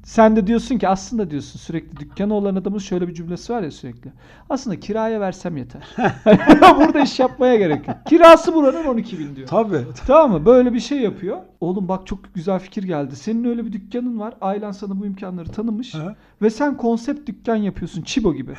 Sen 0.04 0.36
de 0.36 0.46
diyorsun 0.46 0.78
ki 0.78 0.88
aslında 0.88 1.30
diyorsun 1.30 1.58
sürekli 1.58 1.96
dükkanı 1.96 2.34
olan 2.34 2.56
adamın 2.56 2.78
şöyle 2.78 3.08
bir 3.08 3.14
cümlesi 3.14 3.52
var 3.52 3.62
ya 3.62 3.70
sürekli. 3.70 4.12
Aslında 4.50 4.80
kiraya 4.80 5.20
versem 5.20 5.56
yeter. 5.56 5.82
Burada 6.76 7.00
iş 7.00 7.20
yapmaya 7.20 7.56
gerek 7.56 7.88
yok. 7.88 7.96
Kirası 8.08 8.54
buranın 8.54 8.84
12 8.84 9.18
bin 9.18 9.36
diyor. 9.36 9.48
Tabii. 9.48 9.80
Tamam 10.06 10.30
mı? 10.30 10.46
Böyle 10.46 10.72
bir 10.72 10.80
şey 10.80 10.98
yapıyor. 11.00 11.38
Oğlum 11.60 11.88
bak 11.88 12.06
çok 12.06 12.34
güzel 12.34 12.58
fikir 12.58 12.82
geldi. 12.82 13.16
Senin 13.16 13.44
öyle 13.44 13.66
bir 13.66 13.72
dükkanın 13.72 14.20
var. 14.20 14.34
Ailen 14.40 14.72
sana 14.72 15.00
bu 15.00 15.06
imkanları 15.06 15.48
tanımış. 15.52 15.94
Hı. 15.94 16.14
Ve 16.42 16.50
sen 16.50 16.76
konsept 16.76 17.28
dükkan 17.28 17.56
yapıyorsun. 17.56 18.02
Çibo 18.02 18.34
gibi. 18.34 18.52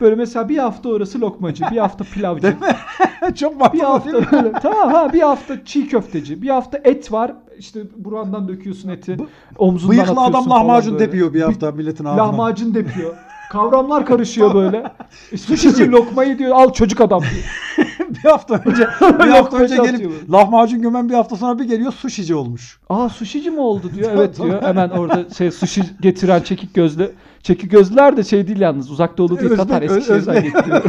Böyle 0.00 0.14
mesela 0.16 0.48
bir 0.48 0.58
hafta 0.58 0.88
orası 0.88 1.20
lokmacı. 1.20 1.64
Bir 1.70 1.78
hafta 1.78 2.04
pilavcı. 2.04 2.56
Çok 3.34 3.52
bir 3.54 3.58
mantıklı 3.58 3.72
değil 3.72 3.84
hafta 3.84 4.10
mi? 4.10 4.26
böyle. 4.32 4.52
Tamam 4.52 4.92
ha 4.92 5.12
bir 5.12 5.20
hafta 5.20 5.64
çiğ 5.64 5.88
köfteci. 5.88 6.42
Bir 6.42 6.48
hafta 6.48 6.78
et 6.84 7.12
var. 7.12 7.32
İşte 7.58 7.80
burandan 7.96 8.48
döküyorsun 8.48 8.88
eti. 8.88 9.16
Omzundan 9.58 9.96
Bıyıklı 9.96 10.22
adam 10.22 10.50
lahmacun 10.50 10.94
böyle. 10.94 11.06
depiyor 11.06 11.34
bir 11.34 11.40
hafta 11.42 11.72
milletin 11.72 12.04
ağzına. 12.04 12.22
Lahmacun 12.22 12.74
depiyor. 12.74 13.14
Kavramlar 13.50 14.06
karışıyor 14.06 14.54
böyle. 14.54 14.92
Sushici 15.36 15.90
lokmayı 15.90 16.38
diyor 16.38 16.50
al 16.50 16.72
çocuk 16.72 17.00
adam 17.00 17.20
diyor. 17.20 17.88
bir 18.10 18.28
hafta 18.28 18.62
önce 18.64 18.82
bir 19.24 19.30
hafta 19.30 19.56
önce 19.56 19.76
gelip 19.76 20.00
böyle. 20.00 20.32
lahmacun 20.32 20.82
gömen 20.82 21.08
bir 21.08 21.14
hafta 21.14 21.36
sonra 21.36 21.58
bir 21.58 21.64
geliyor 21.64 21.92
sushici 21.92 22.34
olmuş. 22.34 22.78
Aa 22.88 23.08
sushici 23.08 23.50
mi 23.50 23.60
oldu 23.60 23.90
diyor. 23.94 24.10
Evet 24.14 24.38
diyor. 24.42 24.62
Hemen 24.62 24.90
orada 24.90 25.30
şey 25.30 25.50
sushi 25.50 25.82
getiren 26.00 26.40
çekik 26.42 26.74
gözlü. 26.74 27.12
Çekik 27.42 27.70
gözlüler 27.70 28.16
de 28.16 28.24
şey 28.24 28.46
değil 28.46 28.60
yalnız. 28.60 28.90
Uzak 28.90 29.18
doğulu 29.18 29.38
değil. 29.38 29.50
Özbek, 29.50 29.58
Katar 29.58 29.82
Eskişehir'den 29.82 30.42
getiriyor. 30.42 30.82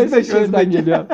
Özbek, 0.00 0.18
Eskişehir'den 0.18 0.70
geliyor. 0.70 1.04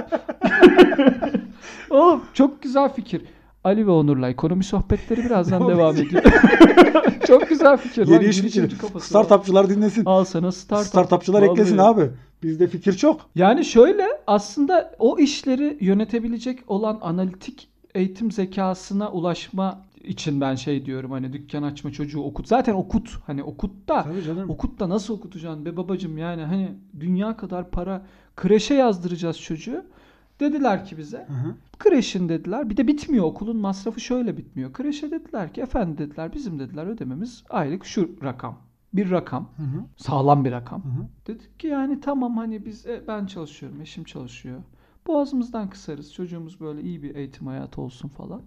Oğlum 1.91 2.23
çok 2.35 2.63
güzel 2.63 2.93
fikir. 2.93 3.23
Ali 3.67 3.87
ve 3.87 3.91
Onur'la 3.91 4.29
ekonomi 4.29 4.65
sohbetleri 4.65 5.25
birazdan 5.25 5.69
Devam 5.69 5.97
ediyor. 5.97 6.23
çok 7.27 7.49
güzel 7.49 7.77
fikir. 7.77 8.07
Yeni 8.07 8.25
iş 8.25 8.57
var. 8.95 9.01
Startupçılar 9.01 9.71
dinlesin. 9.71 10.05
Al 10.05 10.25
sana 10.25 10.53
startup. 10.53 10.87
Startupçılar 10.87 11.43
Vallahi. 11.43 11.53
eklesin 11.53 11.79
abi. 11.79 12.11
Bizde 12.43 12.67
fikir 12.67 12.93
çok. 12.93 13.21
Yani 13.35 13.65
şöyle 13.65 14.07
aslında 14.27 14.95
o 14.99 15.19
işleri 15.19 15.79
yönetebilecek 15.81 16.59
olan 16.67 16.99
analitik 17.03 17.69
eğitim 17.95 18.31
zekasına 18.31 19.13
ulaşma 19.13 19.81
için 20.05 20.41
ben 20.41 20.55
şey 20.55 20.87
diyorum 20.87 21.11
hani 21.11 21.33
dükkan 21.33 21.63
açma 21.63 21.93
çocuğu 21.93 22.23
okut. 22.23 22.49
Zaten 22.49 22.75
okut 22.75 23.19
hani 23.27 23.43
okut 23.43 23.89
da 23.89 24.07
okut 24.49 24.81
da 24.81 24.89
nasıl 24.89 25.15
okutacaksın 25.15 25.65
be 25.65 25.77
babacım 25.77 26.19
yani 26.19 26.43
hani 26.43 26.75
dünya 27.01 27.37
kadar 27.37 27.71
para 27.71 28.07
kreşe 28.37 28.75
yazdıracağız 28.75 29.41
çocuğu. 29.41 29.85
Dediler 30.41 30.85
ki 30.85 30.99
bize 30.99 31.19
Hı 31.19 31.33
hı. 31.33 31.55
kreşin 31.79 32.29
dediler 32.29 32.71
bir 32.71 32.77
de 32.77 32.87
bitmiyor 32.89 33.25
okulun 33.25 33.57
masrafı 33.57 34.01
şöyle 34.01 34.37
bitmiyor. 34.37 34.73
Kreşe 34.73 35.11
dediler 35.11 35.53
ki 35.53 35.61
efendim 35.61 35.99
dediler 35.99 36.33
bizim 36.33 36.59
dediler 36.59 36.87
ödememiz 36.87 37.45
aylık 37.51 37.85
şu 37.85 38.11
rakam. 38.23 38.59
Bir 38.95 39.11
rakam. 39.11 39.49
Hı 39.57 39.63
hı. 39.63 39.85
Sağlam 39.97 40.45
bir 40.45 40.53
rakam. 40.53 40.85
Hı 40.85 40.89
hı. 40.89 41.07
Dedik 41.27 41.61
ki 41.61 41.67
yani 41.67 42.01
tamam 42.01 42.37
hani 42.37 42.67
biz 42.67 42.87
e, 42.87 43.03
ben 43.09 43.27
çalışıyorum, 43.27 43.81
eşim 43.81 44.05
çalışıyor. 44.05 44.63
Boğazımızdan 45.07 45.71
kısarız. 45.71 46.15
Çocuğumuz 46.15 46.61
böyle 46.61 46.81
iyi 46.83 47.03
bir 47.03 47.15
eğitim 47.15 47.47
hayatı 47.47 47.81
olsun 47.81 48.09
falan. 48.09 48.43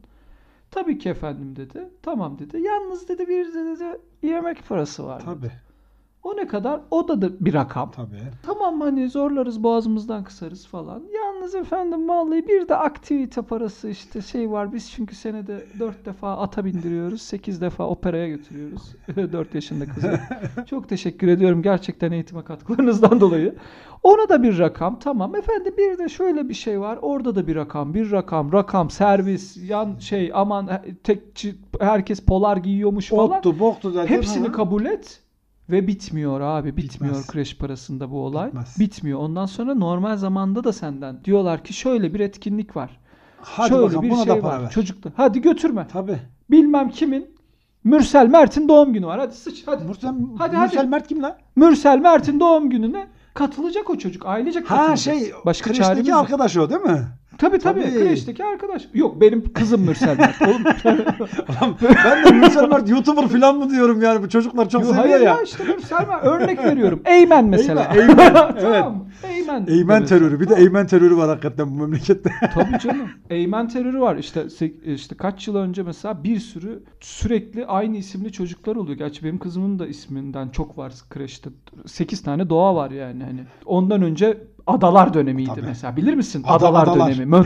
Tabii 0.72 0.98
ki 0.98 1.10
efendim 1.10 1.56
dedi. 1.56 1.90
Tamam 2.02 2.40
dedi. 2.40 2.62
Yalnız 2.62 3.10
dedi 3.10 3.28
bir 3.28 3.48
de 3.54 3.66
dedi 3.66 4.02
yemek 4.24 4.68
parası 4.68 5.06
var. 5.06 5.22
dedi. 5.22 5.26
Tabii. 5.26 5.52
O 6.24 6.38
ne 6.38 6.48
kadar? 6.48 6.82
O 6.92 7.08
da, 7.08 7.22
da 7.22 7.46
bir 7.46 7.54
rakam. 7.54 7.92
Tabii. 7.92 8.22
Tamam 8.44 8.82
hani 8.82 9.10
zorlarız 9.10 9.64
boğazımızdan 9.64 10.24
kısarız 10.24 10.68
falan. 10.68 11.04
Yalnız 11.54 11.68
efendim 11.68 12.10
vallahi 12.10 12.48
bir 12.48 12.68
de 12.68 12.76
aktivite 12.76 13.42
parası 13.42 13.90
işte 13.90 14.22
şey 14.22 14.52
var. 14.52 14.74
Biz 14.74 14.92
çünkü 14.92 15.16
senede 15.16 15.66
4 15.80 16.06
defa 16.06 16.38
ata 16.38 16.66
bindiriyoruz. 16.66 17.22
8 17.22 17.62
defa 17.62 17.88
operaya 17.88 18.28
götürüyoruz. 18.28 18.96
4 19.16 19.56
yaşında 19.56 19.86
kızı. 19.86 20.20
Çok 20.70 20.90
teşekkür 20.90 21.28
ediyorum 21.28 21.62
gerçekten 21.62 22.12
eğitime 22.12 22.44
katkılarınızdan 22.44 23.22
dolayı. 23.22 23.56
Ona 24.04 24.30
da 24.30 24.44
bir 24.44 24.60
rakam. 24.60 25.00
Tamam 25.00 25.36
efendim 25.36 25.74
bir 25.78 25.98
de 25.98 26.10
şöyle 26.10 26.50
bir 26.50 26.54
şey 26.54 26.80
var. 26.80 27.00
Orada 27.02 27.36
da 27.36 27.48
bir 27.48 27.56
rakam. 27.56 27.94
Bir 27.94 28.12
rakam. 28.12 28.54
Rakam. 28.54 28.90
Servis. 28.90 29.70
Yan 29.70 29.98
şey 30.00 30.32
aman 30.34 30.70
tekçi 31.04 31.56
herkes 31.80 32.20
polar 32.20 32.58
giyiyormuş 32.58 33.10
falan. 33.10 33.38
Ottu 33.38 33.60
boktu 33.60 33.96
derken. 33.96 34.16
Hepsini 34.16 34.48
ha. 34.48 34.52
kabul 34.52 34.86
et 34.86 35.22
ve 35.70 35.88
bitmiyor 35.88 36.42
abi. 36.42 36.78
Bitmiyor 36.78 37.14
Bitmez. 37.16 37.28
kreş 37.28 37.58
parasında 37.58 38.12
bu 38.12 38.20
olay. 38.26 38.48
Bitmez. 38.48 38.76
Bitmiyor. 38.80 39.20
Ondan 39.20 39.46
sonra 39.46 39.76
normal 39.76 40.18
zamanda 40.18 40.64
da 40.64 40.74
senden 40.74 41.24
diyorlar 41.26 41.64
ki 41.64 41.74
şöyle 41.74 42.14
bir 42.14 42.20
etkinlik 42.20 42.76
var. 42.76 43.00
Hadi 43.42 43.70
şöyle 43.70 43.84
bakalım 43.84 44.02
bir 44.04 44.10
buna 44.10 44.24
şey 44.24 44.28
da 44.36 44.42
para 44.42 44.54
var. 44.58 44.64
ver. 44.64 44.70
Çocukta. 44.70 45.10
Hadi 45.16 45.42
götürme. 45.42 45.88
Tabii. 45.92 46.20
Bilmem 46.52 46.90
kimin 46.90 47.28
Mürsel 47.84 48.28
Mert'in 48.28 48.70
doğum 48.70 48.94
günü 48.94 49.06
var. 49.06 49.20
Hadi 49.20 49.34
sıç 49.36 49.64
hadi. 49.66 49.84
Mursel, 49.84 50.10
Hadi, 50.38 50.56
Mursel 50.58 50.78
hadi. 50.78 50.88
Mert 50.88 51.08
kim 51.08 51.22
lan? 51.24 51.36
Mürsel 51.56 52.00
Mert'in 52.00 52.40
doğum 52.40 52.70
gününe 52.70 53.08
katılacak 53.34 53.90
o 53.90 53.98
çocuk. 53.98 54.26
Ailecek 54.26 54.72
Ha 54.72 54.76
katılacak. 54.76 55.00
şey 55.20 55.32
Başka 55.46 55.74
çaremiz 55.74 55.88
kreşteki 55.88 56.10
yok. 56.10 56.20
arkadaş 56.20 56.58
o 56.58 56.70
değil 56.70 56.82
mi? 56.82 57.08
Tabii 57.40 57.60
tabii. 57.60 57.82
Tabii. 57.84 57.94
Kreşteki 57.94 58.44
arkadaş. 58.46 58.88
Yok 58.94 59.22
benim 59.22 59.54
kızım 59.54 59.82
Mürsel 59.82 60.18
Mert. 60.18 60.42
Oğlum. 60.48 60.64
Ben 62.06 62.26
de 62.26 62.32
Mursel 62.32 62.68
Mert 62.70 62.90
YouTuber 62.90 63.28
falan 63.28 63.58
mı 63.58 63.70
diyorum 63.70 64.02
yani 64.02 64.24
bu 64.24 64.30
çocuklar 64.30 64.70
çok 64.70 64.82
Yo, 64.82 64.88
seviyor 64.88 65.06
hayır 65.06 65.22
ya. 65.22 65.34
ya 65.34 65.42
işte 65.44 65.64
Mürsel 65.64 66.08
Mert. 66.08 66.26
Örnek 66.26 66.64
veriyorum. 66.64 67.02
Eymen 67.06 67.46
mesela. 67.46 67.92
Eymen, 67.96 68.18
Eymen, 68.18 68.54
evet. 68.60 68.62
tamam. 68.62 69.06
Eymen. 69.24 69.66
Eymen 69.68 70.06
terörü. 70.06 70.40
Bir 70.40 70.50
de 70.50 70.56
Eymen 70.56 70.88
terörü 70.88 71.18
var 71.18 71.30
hakikaten 71.30 71.70
bu 71.72 71.74
memlekette. 71.82 72.32
Tabii 72.54 72.80
canım. 72.80 73.08
Eymen 73.30 73.68
terörü 73.68 74.00
var. 74.00 74.16
İşte 74.16 74.46
işte 74.86 75.16
kaç 75.16 75.48
yıl 75.48 75.56
önce 75.56 75.84
mesela 75.84 76.24
bir 76.24 76.40
sürü 76.40 76.84
sürekli 77.00 77.66
aynı 77.66 77.98
isimli 77.98 78.32
çocuklar 78.32 78.76
oluyor. 78.76 78.98
Gerçi 78.98 79.24
benim 79.24 79.40
kızımın 79.40 79.80
da 79.80 79.88
isminden 79.88 80.50
çok 80.50 80.78
var 80.78 80.94
kreşte. 81.10 81.50
8 81.86 82.24
tane 82.24 82.50
doğa 82.50 82.76
var 82.76 82.92
yani 82.92 83.24
hani. 83.24 83.40
Ondan 83.66 84.02
önce 84.02 84.38
Adalar 84.68 85.14
dönemiydi 85.14 85.50
Tabii. 85.56 85.66
mesela. 85.66 85.96
Bilir 85.98 86.14
misin? 86.14 86.44
Ada- 86.48 86.54
Adalar, 86.68 86.84
Adalar. 86.88 87.16
dönemi. 87.16 87.46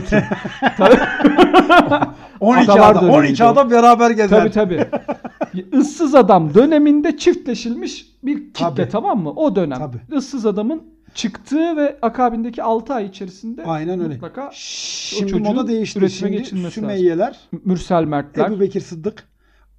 Tabii 0.76 0.96
12 2.40 2.72
Adalar 2.72 2.90
adam, 2.92 3.02
dönemiydi 3.02 3.28
12 3.28 3.44
o. 3.44 3.46
adam 3.46 3.70
beraber 3.70 4.10
gezer. 4.10 4.52
tabii. 4.52 4.76
tabii. 4.80 4.88
Issız 5.80 6.14
adam 6.14 6.54
döneminde 6.54 7.16
çiftleşilmiş 7.16 8.06
bir 8.22 8.36
kitle 8.52 8.74
Tabii. 8.76 8.88
tamam 8.88 9.22
mı? 9.22 9.30
O 9.30 9.56
dönem. 9.56 9.78
Tabii. 9.78 10.18
Issız 10.18 10.46
adamın 10.46 10.82
çıktığı 11.14 11.76
ve 11.76 11.96
akabindeki 12.02 12.62
6 12.62 12.94
ay 12.94 13.06
içerisinde 13.06 13.64
Aynen 13.64 14.00
öyle. 14.00 14.14
mutlaka 14.14 14.50
Şimdi 14.52 15.32
çocuğun 15.32 15.42
moda 15.54 15.66
değişti. 15.68 16.10
Şimdi 16.10 16.32
geçilmesi 16.36 16.74
Sümeyyeler, 16.74 17.38
Mürsel 17.64 18.04
Mertler. 18.04 18.46
Ebu 18.50 18.60
Bekir 18.60 18.80
Sıddık, 18.80 19.28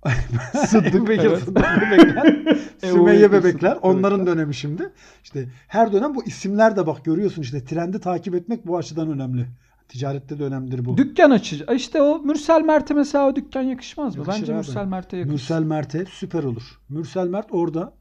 Sıddık, 0.67 1.07
Bekir 1.07 1.24
evet. 1.25 1.39
Sıddık 1.45 1.65
bebekler, 1.81 2.57
Sümeyye 2.83 3.31
bebekler. 3.31 3.77
Onların 3.81 4.27
dönemi 4.27 4.55
şimdi. 4.55 4.91
İşte 5.24 5.50
her 5.67 5.93
dönem 5.93 6.15
bu 6.15 6.24
isimler 6.24 6.75
de 6.75 6.88
bak 6.88 7.05
görüyorsun 7.05 7.41
işte 7.41 7.65
trendi 7.65 8.00
takip 8.00 8.35
etmek 8.35 8.67
bu 8.67 8.77
açıdan 8.77 9.09
önemli. 9.09 9.45
Ticarette 9.89 10.39
de 10.39 10.43
önemlidir 10.43 10.85
bu. 10.85 10.97
Dükkan 10.97 11.31
açıcı. 11.31 11.65
İşte 11.75 12.01
o 12.01 12.19
Mürsel 12.19 12.62
Mert'e 12.62 12.93
mesela 12.93 13.27
o 13.27 13.35
dükkan 13.35 13.62
yakışmaz 13.62 14.15
mı? 14.15 14.24
Yakışır 14.24 14.41
Bence 14.41 14.53
abi. 14.53 14.57
Mürsel 14.57 14.85
Mert'e 14.85 15.17
yakışır. 15.17 15.33
Mürsel 15.33 15.63
Mert'e 15.63 16.05
süper 16.05 16.43
olur. 16.43 16.63
Mürsel 16.89 17.27
Mert 17.27 17.47
orada 17.51 17.93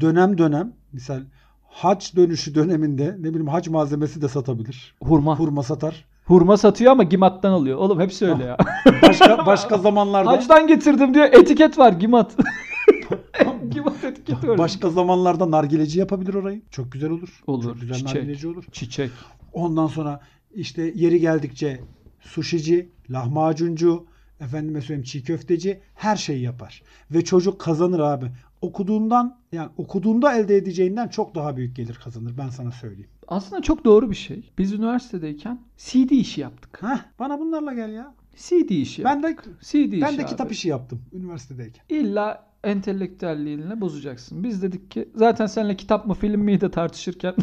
dönem 0.00 0.38
dönem 0.38 0.72
misal 0.92 1.20
hac 1.68 2.16
dönüşü 2.16 2.54
döneminde 2.54 3.16
ne 3.18 3.28
bileyim 3.28 3.48
hac 3.48 3.68
malzemesi 3.68 4.22
de 4.22 4.28
satabilir. 4.28 4.94
Hurma. 5.02 5.38
Hurma 5.38 5.62
satar. 5.62 6.04
Hurma 6.28 6.56
satıyor 6.56 6.92
ama 6.92 7.02
Gimat'tan 7.02 7.52
alıyor. 7.52 7.78
Oğlum 7.78 8.00
hepsi 8.00 8.26
öyle 8.26 8.44
ya. 8.44 8.56
Başka 9.02 9.46
başka 9.46 9.78
zamanlarda 9.78 10.30
Hacdan 10.30 10.66
getirdim 10.66 11.14
diyor. 11.14 11.24
Etiket 11.32 11.78
var 11.78 11.92
Gimat. 11.92 12.36
Gimat 13.70 14.04
etiketi 14.04 14.48
var. 14.48 14.58
başka 14.58 14.90
zamanlarda 14.90 15.50
nargileci 15.50 15.98
yapabilir 15.98 16.34
orayı. 16.34 16.62
Çok 16.70 16.92
güzel 16.92 17.10
olur. 17.10 17.42
Olur, 17.46 17.62
Çok 17.64 17.80
güzel 17.80 17.94
çiçek. 17.96 18.14
nargileci 18.14 18.48
olur. 18.48 18.64
Çiçek. 18.72 19.10
Ondan 19.52 19.86
sonra 19.86 20.20
işte 20.54 20.92
yeri 20.94 21.20
geldikçe 21.20 21.80
suşici, 22.20 22.88
lahmacuncu, 23.10 24.06
efendime 24.40 24.80
söyleyeyim 24.80 25.04
çiğ 25.04 25.22
köfteci 25.24 25.80
her 25.94 26.16
şeyi 26.16 26.42
yapar. 26.42 26.82
Ve 27.10 27.24
çocuk 27.24 27.60
kazanır 27.60 27.98
abi. 28.00 28.26
Okuduğundan 28.62 29.36
yani 29.52 29.68
okuduğunda 29.76 30.36
elde 30.38 30.56
edeceğinden 30.56 31.08
çok 31.08 31.34
daha 31.34 31.56
büyük 31.56 31.76
gelir 31.76 32.00
kazanır 32.04 32.32
ben 32.38 32.48
sana 32.48 32.70
söyleyeyim. 32.70 33.08
Aslında 33.28 33.62
çok 33.62 33.84
doğru 33.84 34.10
bir 34.10 34.14
şey. 34.16 34.50
Biz 34.58 34.72
üniversitedeyken 34.72 35.60
CD 35.76 36.10
işi 36.10 36.40
yaptık. 36.40 36.82
Heh, 36.82 36.98
bana 37.18 37.38
bunlarla 37.40 37.74
gel 37.74 37.90
ya. 37.92 38.14
CD 38.36 38.70
işi 38.70 39.04
Ben 39.04 39.20
yaptık. 39.22 39.44
de 39.46 39.50
CD 39.60 39.92
işi 39.92 40.00
ben 40.02 40.18
de 40.18 40.22
abi. 40.22 40.30
kitap 40.30 40.52
işi 40.52 40.68
yaptım 40.68 41.02
üniversitedeyken. 41.12 41.84
İlla 41.88 42.48
entelektüelliğini 42.64 43.80
bozacaksın. 43.80 44.44
Biz 44.44 44.62
dedik 44.62 44.90
ki 44.90 45.08
zaten 45.14 45.46
seninle 45.46 45.76
kitap 45.76 46.06
mı 46.06 46.14
film 46.14 46.40
miydi 46.40 46.70
tartışırken 46.70 47.34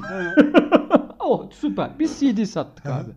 oh 1.20 1.52
süper. 1.52 2.00
Biz 2.00 2.20
CD 2.20 2.44
sattık 2.44 2.86
abi. 2.86 3.12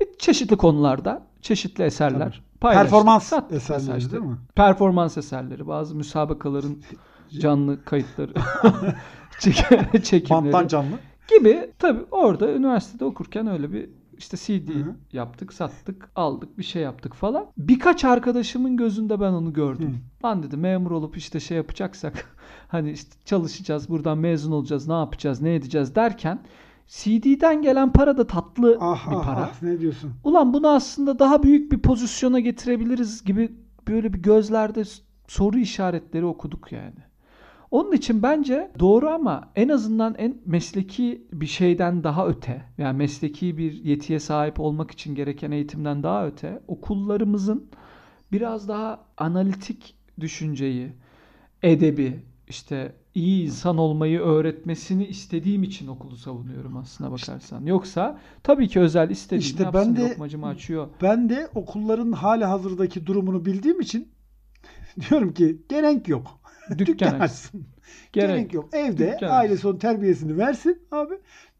Bir 0.00 0.06
çeşitli 0.18 0.56
konularda 0.56 1.22
çeşitli 1.42 1.84
eserler 1.84 2.42
paylaştık. 2.60 2.90
Performans 2.90 3.32
eserleri 3.50 3.98
işte. 3.98 4.10
değil 4.12 4.22
mi? 4.22 4.36
Performans 4.54 5.16
eserleri, 5.18 5.66
bazı 5.66 5.94
müsabakaların 5.94 6.76
canlı 7.40 7.84
kayıtları, 7.84 8.32
çek- 9.40 10.04
çekimleri 10.04 10.52
Banttan 10.52 10.68
canlı. 10.68 10.96
gibi 11.38 11.70
tabii 11.78 12.04
orada 12.10 12.52
üniversitede 12.52 13.04
okurken 13.04 13.46
öyle 13.46 13.72
bir 13.72 13.90
işte 14.18 14.36
CD 14.36 14.68
Hı 14.68 14.78
hı. 14.78 14.94
yaptık, 15.12 15.52
sattık, 15.52 16.10
aldık, 16.16 16.58
bir 16.58 16.62
şey 16.62 16.82
yaptık 16.82 17.14
falan. 17.14 17.46
Birkaç 17.58 18.04
arkadaşımın 18.04 18.76
gözünde 18.76 19.20
ben 19.20 19.32
onu 19.32 19.52
gördüm. 19.52 19.98
Lan 20.24 20.42
dedi 20.42 20.56
memur 20.56 20.90
olup 20.90 21.16
işte 21.16 21.40
şey 21.40 21.56
yapacaksak 21.56 22.36
hani 22.68 22.90
işte 22.90 23.10
çalışacağız, 23.24 23.88
buradan 23.88 24.18
mezun 24.18 24.52
olacağız, 24.52 24.88
ne 24.88 24.94
yapacağız, 24.94 25.42
ne 25.42 25.54
edeceğiz 25.54 25.94
derken 25.94 26.38
CD'den 26.88 27.62
gelen 27.62 27.92
para 27.92 28.18
da 28.18 28.26
tatlı 28.26 28.78
Ah 28.80 29.10
bir 29.10 29.16
ah 29.16 29.24
para. 29.24 29.40
ah 29.40 29.62
ne 29.62 29.80
diyorsun? 29.80 30.12
Ulan 30.24 30.52
bunu 30.52 30.68
aslında 30.68 31.18
daha 31.18 31.42
büyük 31.42 31.72
bir 31.72 31.78
pozisyona 31.78 32.40
getirebiliriz 32.40 33.24
gibi 33.24 33.52
böyle 33.88 34.12
bir 34.12 34.18
gözlerde 34.18 34.82
soru 35.28 35.58
işaretleri 35.58 36.24
okuduk 36.24 36.72
yani. 36.72 37.08
Onun 37.70 37.92
için 37.92 38.22
bence 38.22 38.70
doğru 38.78 39.08
ama 39.08 39.48
en 39.56 39.68
azından 39.68 40.14
en 40.18 40.36
mesleki 40.46 41.26
bir 41.32 41.46
şeyden 41.46 42.04
daha 42.04 42.26
öte, 42.26 42.62
yani 42.78 42.96
mesleki 42.98 43.58
bir 43.58 43.72
yetiye 43.84 44.20
sahip 44.20 44.60
olmak 44.60 44.90
için 44.90 45.14
gereken 45.14 45.50
eğitimden 45.50 46.02
daha 46.02 46.26
öte, 46.26 46.62
okullarımızın 46.68 47.66
biraz 48.32 48.68
daha 48.68 49.04
analitik 49.16 49.94
düşünceyi, 50.20 50.92
edebi, 51.62 52.22
işte 52.48 52.92
iyi 53.14 53.46
insan 53.46 53.78
olmayı 53.78 54.20
öğretmesini 54.20 55.06
istediğim 55.06 55.62
için 55.62 55.86
okulu 55.86 56.16
savunuyorum 56.16 56.76
aslına 56.76 57.12
bakarsan. 57.12 57.66
Yoksa 57.66 58.18
tabii 58.42 58.68
ki 58.68 58.80
özel 58.80 59.10
istediğini 59.10 59.44
İşte 59.44 59.62
yapsın, 59.62 59.96
ben 59.96 60.04
de- 60.04 60.10
lokmacımı 60.10 60.46
açıyor. 60.46 60.88
Ben 61.02 61.28
de 61.28 61.48
okulların 61.54 62.12
hali 62.12 62.44
hazırdaki 62.44 63.06
durumunu 63.06 63.44
bildiğim 63.44 63.80
için 63.80 64.08
diyorum 65.10 65.34
ki 65.34 65.62
gerek 65.68 66.08
yok. 66.08 66.40
Dükkan 66.70 66.86
Dükkan 66.86 67.14
aç. 67.14 67.22
açsın. 67.22 67.66
Gerek 68.12 68.36
Gerek 68.36 68.54
yok. 68.54 68.68
Evde 68.72 69.12
Dükkan 69.12 69.30
ailesi 69.30 69.68
onun 69.68 69.78
terbiyesini 69.78 70.36
versin 70.38 70.82
abi. 70.92 71.14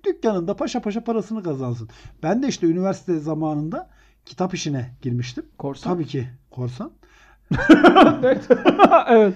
Dükkanında 0.05 0.57
paşa 0.57 0.81
paşa 0.83 1.05
parasını 1.05 1.43
kazansın. 1.43 1.89
Ben 2.23 2.43
de 2.43 2.49
işte 2.49 2.67
üniversite 2.67 3.19
zamanında 3.19 3.91
kitap 4.25 4.55
işine 4.55 4.91
girmiştim. 5.03 5.45
Korsan. 5.59 5.93
Tabii 5.93 6.07
ki 6.07 6.29
korsan. 6.51 6.93
evet. 9.09 9.35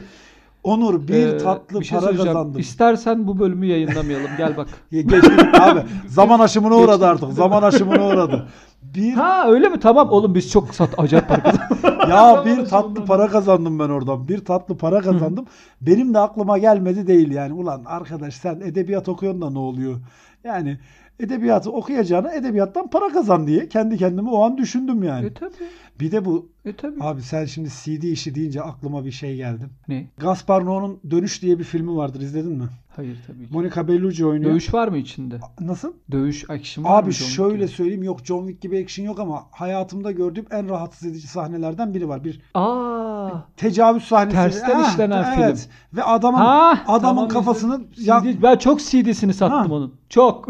Onur 0.62 1.08
bir 1.08 1.26
Ee, 1.26 1.38
tatlı 1.38 1.80
bir 1.80 1.84
şey 1.84 1.98
para 1.98 2.16
kazandım. 2.16 2.60
İstersen 2.60 3.26
bu 3.26 3.38
bölümü 3.38 3.66
yayınlamayalım. 3.66 4.30
Gel 4.36 4.56
bak. 4.56 4.68
Ya 4.90 5.02
Geçtik 5.02 5.60
abi. 5.60 5.80
Zaman 6.08 6.40
aşımına 6.40 6.76
uğradı 6.76 6.90
Geçtik. 6.90 7.22
artık. 7.24 7.32
Zaman 7.32 7.62
aşımına 7.62 8.08
uğradı. 8.08 8.48
Bir 8.82 9.12
Ha 9.12 9.44
öyle 9.48 9.68
mi? 9.68 9.80
Tamam 9.80 10.10
oğlum 10.10 10.34
biz 10.34 10.50
çok 10.50 10.74
sat 10.74 10.98
acayip 10.98 11.28
para 11.28 11.42
kazandık. 11.42 11.84
ya 12.08 12.42
bir 12.44 12.64
tatlı 12.64 13.04
para 13.04 13.28
kazandım 13.28 13.78
ben 13.78 13.88
oradan. 13.88 14.28
Bir 14.28 14.44
tatlı 14.44 14.76
para 14.76 15.00
kazandım. 15.00 15.46
Benim 15.80 16.14
de 16.14 16.18
aklıma 16.18 16.58
gelmedi 16.58 17.06
değil 17.06 17.30
yani. 17.32 17.52
Ulan 17.52 17.82
arkadaş 17.86 18.34
sen 18.34 18.60
edebiyat 18.60 19.08
okuyorsun 19.08 19.42
da 19.42 19.50
ne 19.50 19.58
oluyor? 19.58 20.00
Yani 20.44 20.78
edebiyatı 21.20 21.70
okuyacağına 21.72 22.32
edebiyattan 22.32 22.90
para 22.90 23.08
kazan 23.08 23.46
diye 23.46 23.68
kendi 23.68 23.96
kendime 23.98 24.30
o 24.30 24.42
an 24.44 24.58
düşündüm 24.58 25.02
yani. 25.02 25.26
e 25.26 25.34
tabii. 25.34 25.52
Bir 26.00 26.12
de 26.12 26.24
bu 26.24 26.48
E 26.64 26.72
tabii. 26.76 26.96
abi 27.00 27.22
sen 27.22 27.44
şimdi 27.44 27.68
CD 27.68 28.02
işi 28.02 28.34
deyince 28.34 28.62
aklıma 28.62 29.04
bir 29.04 29.10
şey 29.10 29.36
geldi. 29.36 29.64
Ne? 29.88 30.06
Gaspar 30.18 30.62
Noé'nun 30.62 30.98
Dönüş 31.10 31.42
diye 31.42 31.58
bir 31.58 31.64
filmi 31.64 31.96
vardır 31.96 32.20
izledin 32.20 32.52
mi? 32.52 32.64
Hayır 32.96 33.18
tabii 33.26 33.46
ki. 33.48 33.54
Monica 33.54 33.88
Bellucci 33.88 34.26
oynuyor. 34.26 34.50
Dövüş 34.50 34.74
var 34.74 34.88
mı 34.88 34.98
içinde? 34.98 35.40
Nasıl? 35.60 35.92
Dövüş 36.10 36.50
action 36.50 36.84
var 36.84 36.90
mı? 36.90 36.96
Abi 36.96 37.10
John 37.12 37.18
Wick 37.24 37.36
şöyle 37.36 37.56
gibi? 37.56 37.68
söyleyeyim 37.68 38.02
yok 38.02 38.20
John 38.24 38.40
Wick 38.46 38.62
gibi 38.62 38.82
action 38.84 39.06
yok 39.06 39.20
ama 39.20 39.42
hayatımda 39.50 40.12
gördüğüm 40.12 40.46
en 40.50 40.68
rahatsız 40.68 41.08
edici 41.08 41.28
sahnelerden 41.28 41.94
biri 41.94 42.08
var. 42.08 42.24
Bir 42.24 42.40
Aa. 42.54 43.30
tecavüz 43.56 44.04
sahnesi. 44.04 44.36
Tersten 44.36 44.80
Ha, 44.80 44.88
işlenen 44.90 45.34
evet. 45.38 45.56
film. 45.58 45.98
Ve 45.98 46.02
adamın 46.04 46.38
Ha, 46.38 46.78
adamın 46.86 47.00
tamam, 47.16 47.28
kafasını 47.28 47.74
izledim. 47.96 48.04
ya, 48.06 48.22
CD 48.22 48.42
ben 48.42 48.56
çok 48.56 48.80
CD'sini 48.80 49.34
sattım 49.34 49.70
Ha. 49.70 49.74
onun. 49.76 49.94
Çok. 50.08 50.48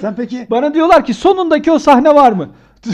Sen 0.00 0.16
peki 0.16 0.46
Bana 0.50 0.74
diyorlar 0.74 1.04
ki 1.04 1.14
sonundaki 1.14 1.72
o 1.72 1.78
sahne 1.78 2.14
var 2.14 2.32
mı? 2.32 2.48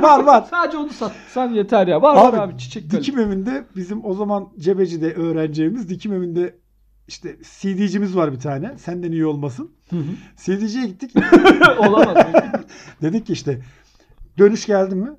var 0.00 0.24
var. 0.24 0.46
Sadece 0.50 0.78
onu 0.78 0.88
satsan 0.88 1.48
yeter 1.48 1.86
ya. 1.86 2.02
Var 2.02 2.16
Abi, 2.16 2.36
var 2.36 2.44
abi 2.44 2.58
çiçek 2.58 2.90
kalem. 2.90 3.02
Dikim 3.02 3.18
evinde 3.18 3.64
bizim 3.76 4.04
o 4.04 4.14
zaman 4.14 4.48
Cebeci'de 4.58 5.14
öğreneceğimiz 5.14 5.88
Dikim 5.88 6.12
evinde 6.12 6.58
işte 7.08 7.36
CD'cimiz 7.42 8.16
var 8.16 8.32
bir 8.32 8.40
tane. 8.40 8.78
Senden 8.78 9.12
iyi 9.12 9.26
olmasın. 9.26 9.70
Hı 9.90 9.96
hı. 9.96 10.10
CD'ciye 10.36 10.86
gittik. 10.86 11.14
Olamaz. 11.78 12.16
Dedik 13.02 13.26
ki 13.26 13.32
işte 13.32 13.62
dönüş 14.38 14.66
geldi 14.66 14.94
mi? 14.94 15.10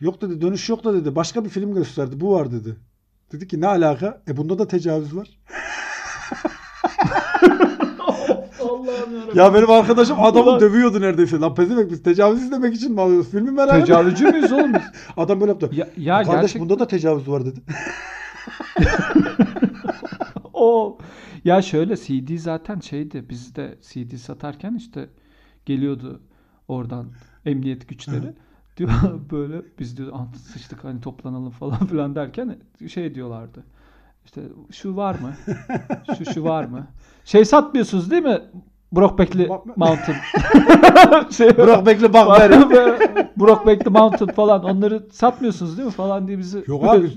Yok 0.00 0.20
dedi 0.20 0.40
dönüş 0.40 0.68
yok 0.68 0.84
da 0.84 0.94
dedi. 0.94 1.16
Başka 1.16 1.44
bir 1.44 1.50
film 1.50 1.74
gösterdi. 1.74 2.20
Bu 2.20 2.32
var 2.32 2.52
dedi. 2.52 2.76
Dedik 3.32 3.50
ki 3.50 3.60
ne 3.60 3.66
alaka? 3.66 4.22
E 4.28 4.36
bunda 4.36 4.58
da 4.58 4.68
tecavüz 4.68 5.16
var. 5.16 5.28
Allah'ım 8.88 9.16
yarabbim. 9.20 9.38
Ya 9.38 9.54
benim 9.54 9.70
arkadaşım 9.70 10.20
adamı 10.20 10.44
Ulan- 10.50 10.60
dövüyordu 10.60 11.00
neredeyse. 11.00 11.38
Lan 11.40 11.54
pezevenk 11.54 11.90
biz 11.90 12.02
tecavüz 12.02 12.42
izlemek 12.42 12.74
için 12.74 12.92
mi 12.92 13.00
alıyoruz? 13.00 13.30
Filmi 13.30 13.50
merak 13.50 13.68
ettim. 13.74 13.80
Tecavüzcü 13.84 14.24
müyüz 14.32 14.52
oğlum 14.52 14.74
biz? 14.74 14.82
Adam 15.16 15.40
böyle 15.40 15.50
yaptı. 15.52 15.70
Ya, 15.72 15.88
ya 15.96 16.22
Kardeş 16.22 16.40
gerçek 16.40 16.62
bunda 16.62 16.78
da 16.78 16.86
tecavüz 16.86 17.28
var 17.28 17.46
dedi. 17.46 17.60
o 20.52 20.98
ya 21.44 21.62
şöyle 21.62 21.96
CD 21.96 22.36
zaten 22.38 22.80
şeydi 22.80 23.24
bizde 23.30 23.78
CD 23.82 24.16
satarken 24.16 24.74
işte 24.74 25.08
geliyordu 25.66 26.20
oradan 26.68 27.06
emniyet 27.44 27.88
güçleri. 27.88 28.32
Diyor 28.76 28.90
böyle 29.30 29.62
biz 29.78 29.96
diyor 29.96 30.08
"Ah, 30.14 30.34
sıçtık 30.34 30.84
hani 30.84 31.00
toplanalım 31.00 31.50
falan 31.50 31.86
filan 31.86 32.14
derken 32.14 32.56
şey 32.88 33.14
diyorlardı. 33.14 33.64
İşte 34.24 34.42
şu 34.72 34.96
var 34.96 35.14
mı? 35.18 35.32
Şu 36.18 36.24
şu 36.32 36.44
var 36.44 36.64
mı? 36.64 36.86
Şey 37.24 37.44
satmıyorsunuz 37.44 38.10
değil 38.10 38.22
mi? 38.22 38.40
Brokeback'li 38.92 39.48
Bak- 39.48 39.66
Mountain. 39.76 40.16
şey, 41.30 41.56
Bırak 41.56 41.86
bekle 41.86 42.12
bak 42.12 42.40
ver. 42.40 42.50
Brokeback'li 43.36 43.90
Mountain 43.90 44.32
falan 44.32 44.64
onları 44.64 45.06
satmıyorsunuz 45.12 45.76
değil 45.78 45.86
mi 45.86 45.94
falan 45.94 46.28
diye 46.28 46.38
bizi 46.38 46.64
Yok 46.66 46.84
abi. 46.84 47.10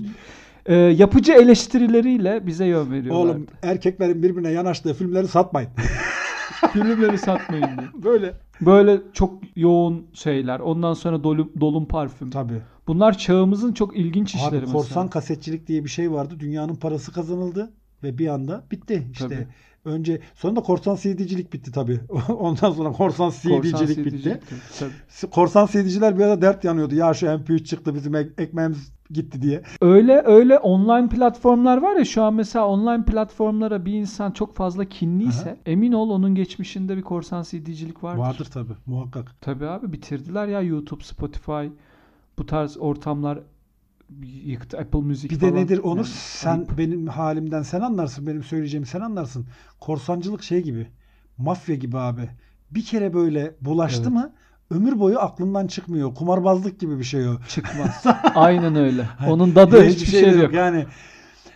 Ee, 0.66 0.74
yapıcı 0.74 1.32
eleştirileriyle 1.32 2.46
bize 2.46 2.64
yön 2.66 2.90
veriyorlardı. 2.92 3.30
Oğlum 3.32 3.46
erkeklerin 3.62 4.22
birbirine 4.22 4.50
yanaştığı 4.50 4.94
filmleri 4.94 5.28
satmayın. 5.28 5.70
Filmleri 6.72 7.18
satmayın 7.18 7.64
diye. 7.78 8.02
böyle. 8.04 8.34
Böyle 8.60 9.00
çok 9.12 9.32
yoğun 9.56 10.06
şeyler. 10.12 10.60
Ondan 10.60 10.94
sonra 10.94 11.24
dolum, 11.24 11.52
dolum 11.60 11.86
parfüm. 11.86 12.30
Tabii. 12.30 12.60
Bunlar 12.86 13.18
çağımızın 13.18 13.72
çok 13.72 13.96
ilginç 13.96 14.34
işleri 14.34 14.48
Abi 14.48 14.56
mesela. 14.56 14.72
korsan 14.72 15.08
kasetçilik 15.10 15.66
diye 15.66 15.84
bir 15.84 15.90
şey 15.90 16.12
vardı. 16.12 16.34
Dünyanın 16.40 16.74
parası 16.76 17.12
kazanıldı 17.12 17.70
ve 18.02 18.18
bir 18.18 18.28
anda 18.28 18.64
bitti 18.70 19.08
işte. 19.12 19.24
Tabii. 19.28 19.46
Önce 19.84 20.20
sonra 20.34 20.56
da 20.56 20.60
korsan 20.60 20.96
CD'cilik 20.96 21.52
bitti 21.52 21.72
tabii. 21.72 22.00
Ondan 22.28 22.72
sonra 22.72 22.92
korsan 22.92 23.30
Korsan 23.30 23.60
CD'cilik 23.86 24.04
bitti. 24.06 24.18
CD'cilik, 24.18 24.42
tabii. 24.78 25.30
Korsan 25.30 25.66
CD'ciler 25.66 26.18
bir 26.18 26.24
ara 26.24 26.42
dert 26.42 26.64
yanıyordu. 26.64 26.94
Ya 26.94 27.14
şu 27.14 27.26
MP3 27.26 27.64
çıktı 27.64 27.94
bizim 27.94 28.14
ek- 28.14 28.42
ekmeğimiz 28.42 28.92
gitti 29.10 29.42
diye. 29.42 29.62
Öyle 29.80 30.22
öyle 30.24 30.58
online 30.58 31.08
platformlar 31.08 31.82
var 31.82 31.96
ya 31.96 32.04
şu 32.04 32.22
an 32.22 32.34
mesela 32.34 32.66
online 32.68 33.04
platformlara 33.04 33.84
bir 33.84 33.92
insan 33.92 34.30
çok 34.30 34.54
fazla 34.54 34.84
kinliyse 34.84 35.56
emin 35.66 35.92
ol 35.92 36.10
onun 36.10 36.34
geçmişinde 36.34 36.96
bir 36.96 37.02
korsan 37.02 37.42
CD'cilik 37.42 38.02
vardır. 38.04 38.18
Vardır 38.20 38.48
tabii 38.52 38.72
muhakkak. 38.86 39.34
Tabii 39.40 39.66
abi 39.66 39.92
bitirdiler 39.92 40.48
ya 40.48 40.60
YouTube, 40.60 41.04
Spotify 41.04 41.66
bu 42.38 42.46
tarz 42.46 42.76
ortamlar 42.78 43.38
yıktı 44.44 44.78
Apple 44.78 45.00
Müzik 45.00 45.30
Bir 45.30 45.38
falan. 45.38 45.52
de 45.52 45.60
nedir 45.60 45.78
Onur? 45.78 45.96
Yani 45.96 46.06
sen 46.06 46.56
ayıp. 46.56 46.78
benim 46.78 47.06
halimden 47.06 47.62
sen 47.62 47.80
anlarsın. 47.80 48.26
Benim 48.26 48.42
söyleyeceğimi 48.42 48.86
sen 48.86 49.00
anlarsın. 49.00 49.46
Korsancılık 49.80 50.42
şey 50.42 50.62
gibi. 50.62 50.86
Mafya 51.38 51.74
gibi 51.74 51.98
abi. 51.98 52.28
Bir 52.70 52.84
kere 52.84 53.14
böyle 53.14 53.54
bulaştı 53.60 54.02
Evet. 54.02 54.12
mı 54.12 54.32
ömür 54.70 54.98
boyu 55.00 55.18
aklından 55.18 55.66
çıkmıyor. 55.66 56.14
Kumarbazlık 56.14 56.80
gibi 56.80 56.98
bir 56.98 57.04
şey 57.04 57.28
o. 57.28 57.32
çıkmaz. 57.48 58.04
Aynen 58.34 58.76
öyle. 58.76 59.06
Onun 59.28 59.54
dadı 59.54 59.84
hiçbir, 59.84 60.06
şey, 60.06 60.34
de 60.34 60.38
yok. 60.38 60.54
Yani 60.54 60.86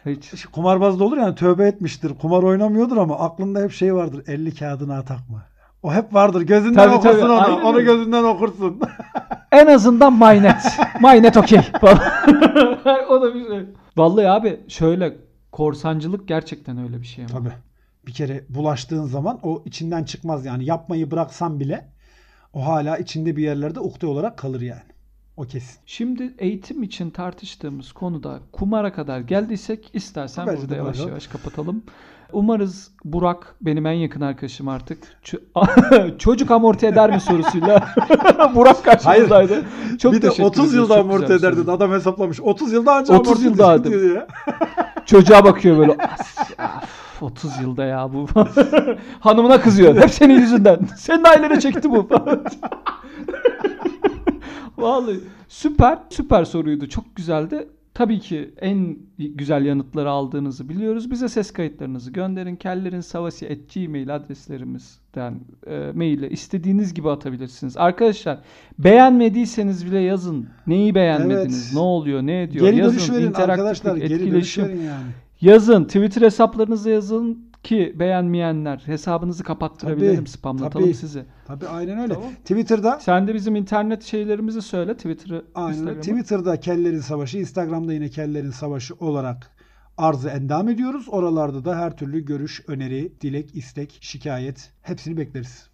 Hiç. 0.07 0.45
kumarbaz 0.47 1.01
da 1.01 1.05
olur 1.05 1.17
yani 1.17 1.35
tövbe 1.35 1.67
etmiştir. 1.67 2.13
Kumar 2.21 2.43
oynamıyordur 2.43 2.97
ama 2.97 3.19
aklında 3.19 3.63
hep 3.63 3.73
şey 3.73 3.95
vardır. 3.95 4.25
50 4.27 4.55
kağıdını 4.55 4.95
atak 4.97 5.31
mı? 5.31 5.43
O 5.85 5.93
hep 5.93 6.15
vardır. 6.15 6.43
Gözünden 6.43 6.85
Tabii, 6.85 6.95
okursun 6.95 7.21
tabii. 7.21 7.33
onu. 7.33 7.41
Aynen 7.41 7.63
Onu 7.63 7.85
gözünden 7.85 8.25
okursun. 8.25 8.81
En 9.53 9.67
azından 9.67 10.13
MyNet. 10.13 10.63
MyNet 11.03 11.37
okey. 11.37 11.59
o 13.09 13.23
da 13.23 13.35
bir 13.35 13.49
şey. 13.49 13.67
Vallahi 13.97 14.29
abi 14.29 14.61
şöyle 14.69 15.17
korsancılık 15.53 16.29
gerçekten 16.29 16.79
öyle 16.79 17.01
bir 17.01 17.07
şey 17.07 17.25
ama. 17.25 17.39
Tabii. 17.39 17.53
Bir 18.07 18.13
kere 18.13 18.45
bulaştığın 18.49 19.05
zaman 19.05 19.39
o 19.43 19.63
içinden 19.65 20.05
çıkmaz 20.05 20.47
yani. 20.47 20.65
Yapmayı 20.65 21.11
bıraksan 21.11 21.61
bile 21.61 21.89
o 22.53 22.67
hala 22.67 22.97
içinde 22.99 23.37
bir 23.37 23.43
yerlerde 23.43 23.81
ukde 23.81 24.07
olarak 24.07 24.39
kalır 24.39 24.61
yani. 24.61 24.83
O 25.37 25.43
kesin. 25.43 25.81
Şimdi 25.87 26.35
eğitim 26.39 26.83
için 26.83 27.11
tartıştığımız 27.11 27.93
konuda 27.93 28.41
kumara 28.53 28.93
kadar 28.93 29.21
geldiysek 29.21 29.91
istersen 29.93 30.47
Bence 30.47 30.63
burada 30.63 30.77
yavaş 30.77 30.99
yavaş 30.99 31.27
kapatalım. 31.27 31.83
Umarız 32.33 32.91
Burak 33.05 33.55
benim 33.61 33.87
en 33.87 33.93
yakın 33.93 34.21
arkadaşım 34.21 34.69
artık 34.69 34.99
Ç- 35.25 36.19
çocuk 36.19 36.51
amorti 36.51 36.87
eder 36.87 37.11
mi 37.11 37.21
sorusuyla 37.21 37.89
Burak 38.55 38.85
karşımızdaydı. 38.85 39.65
Çok 39.99 40.13
bir 40.13 40.23
de 40.23 40.29
teşekkür 40.29 40.49
30 40.49 40.69
ediyoruz. 40.69 40.91
yılda 40.91 41.01
amorti 41.01 41.33
eder 41.33 41.57
dedi. 41.57 41.71
Adam 41.71 41.93
hesaplamış. 41.93 42.41
30 42.41 42.73
yılda 42.73 42.95
ancak 42.95 43.21
30 43.21 43.47
amorti 43.47 43.89
yılda 43.89 44.15
ya. 44.15 44.27
Çocuğa 45.07 45.45
bakıyor 45.45 45.79
böyle. 45.79 45.93
"As- 45.93 46.51
af, 46.59 47.23
30 47.23 47.61
yılda 47.61 47.85
ya 47.85 48.13
bu. 48.13 48.27
Hanımına 49.21 49.61
kızıyor. 49.61 49.97
Hep 49.97 50.11
senin 50.11 50.35
yüzünden. 50.41 50.79
Senin 50.97 51.25
ailene 51.25 51.61
çekti 51.61 51.91
bu. 51.91 52.09
Vallahi 54.79 55.21
süper, 55.49 55.99
süper 56.11 56.45
soruydu. 56.45 56.89
Çok 56.89 57.17
güzeldi. 57.17 57.69
Tabii 57.95 58.21
ki 58.21 58.51
en 58.61 58.97
güzel 59.19 59.65
yanıtları 59.65 60.11
aldığınızı 60.11 60.69
biliyoruz. 60.69 61.11
Bize 61.11 61.29
ses 61.29 61.51
kayıtlarınızı 61.51 62.11
gönderin. 62.11 62.57
kellerinsavasi.gmail 62.57 64.15
adreslerimizden 64.15 65.41
e, 65.67 65.93
maille 65.95 66.31
istediğiniz 66.31 66.95
gibi 66.95 67.11
atabilirsiniz. 67.11 67.77
Arkadaşlar 67.77 68.39
beğenmediyseniz 68.79 69.87
bile 69.87 69.99
yazın. 69.99 70.49
Neyi 70.67 70.95
beğenmediniz? 70.95 71.65
Evet. 71.65 71.75
Ne 71.75 71.81
oluyor? 71.81 72.23
Ne 72.23 72.43
ediyor? 72.43 72.67
Geri 72.67 72.77
yazın. 72.77 72.99
dönüş 72.99 73.11
verin 73.11 73.33
arkadaşlar. 73.33 73.97
Geri 73.97 74.31
dönüş 74.31 74.59
verin 74.59 74.83
yani. 74.83 75.07
Yazın. 75.41 75.85
Twitter 75.85 76.23
hesaplarınızı 76.23 76.91
yazın 76.91 77.54
ki 77.65 77.97
beğenmeyenler 77.99 78.83
hesabınızı 78.87 79.43
kapattırabilirim. 79.45 80.17
Tabii, 80.17 80.29
Spamlatalım 80.29 80.85
tabii. 80.87 80.95
sizi. 80.95 81.25
Tabii 81.47 81.67
aynen 81.69 81.99
öyle. 81.99 82.15
Tamam. 82.15 82.31
Twitter'da 82.35 82.99
Sen 83.01 83.29
de 83.29 83.35
bizim 83.35 83.57
internet 83.57 84.03
şeylerimizi 84.03 84.63
söyle. 84.63 84.95
Twitter'ı, 84.97 85.45
Aynen. 85.55 85.95
Twitter'da 86.01 86.61
Kellerin 86.61 87.01
Savaşı, 87.01 87.39
Instagram'da 87.39 87.93
yine 87.93 88.09
Kellerin 88.09 88.51
Savaşı 88.51 88.95
olarak 88.95 89.51
arzı 89.99 90.29
endam 90.29 90.69
ediyoruz. 90.69 91.07
Oralarda 91.09 91.65
da 91.65 91.77
her 91.79 91.97
türlü 91.97 92.25
görüş, 92.25 92.63
öneri, 92.69 93.13
dilek, 93.21 93.57
istek, 93.57 93.99
şikayet 94.01 94.73
hepsini 94.83 95.17
bekleriz. 95.17 95.69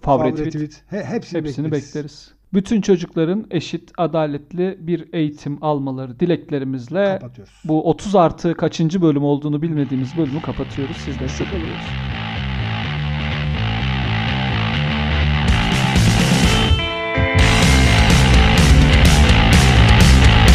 Favori 0.00 0.28
Favori 0.30 0.34
tweet. 0.34 0.52
tweet. 0.52 0.82
He- 0.92 1.04
hepsini, 1.04 1.38
Hepsini 1.38 1.66
bekleriz. 1.66 1.86
bekleriz. 1.88 2.33
Bütün 2.54 2.80
çocukların 2.80 3.46
eşit, 3.50 3.92
adaletli 3.98 4.76
bir 4.80 5.08
eğitim 5.12 5.64
almaları 5.64 6.20
dileklerimizle 6.20 7.18
bu 7.64 7.88
30 7.90 8.14
artı 8.16 8.54
kaçıncı 8.54 9.02
bölüm 9.02 9.24
olduğunu 9.24 9.62
bilmediğimiz 9.62 10.16
bölümü 10.16 10.42
kapatıyoruz. 10.42 10.96
Sizleri 10.96 11.28
çok 11.34 11.48
seviyoruz. 11.48 12.23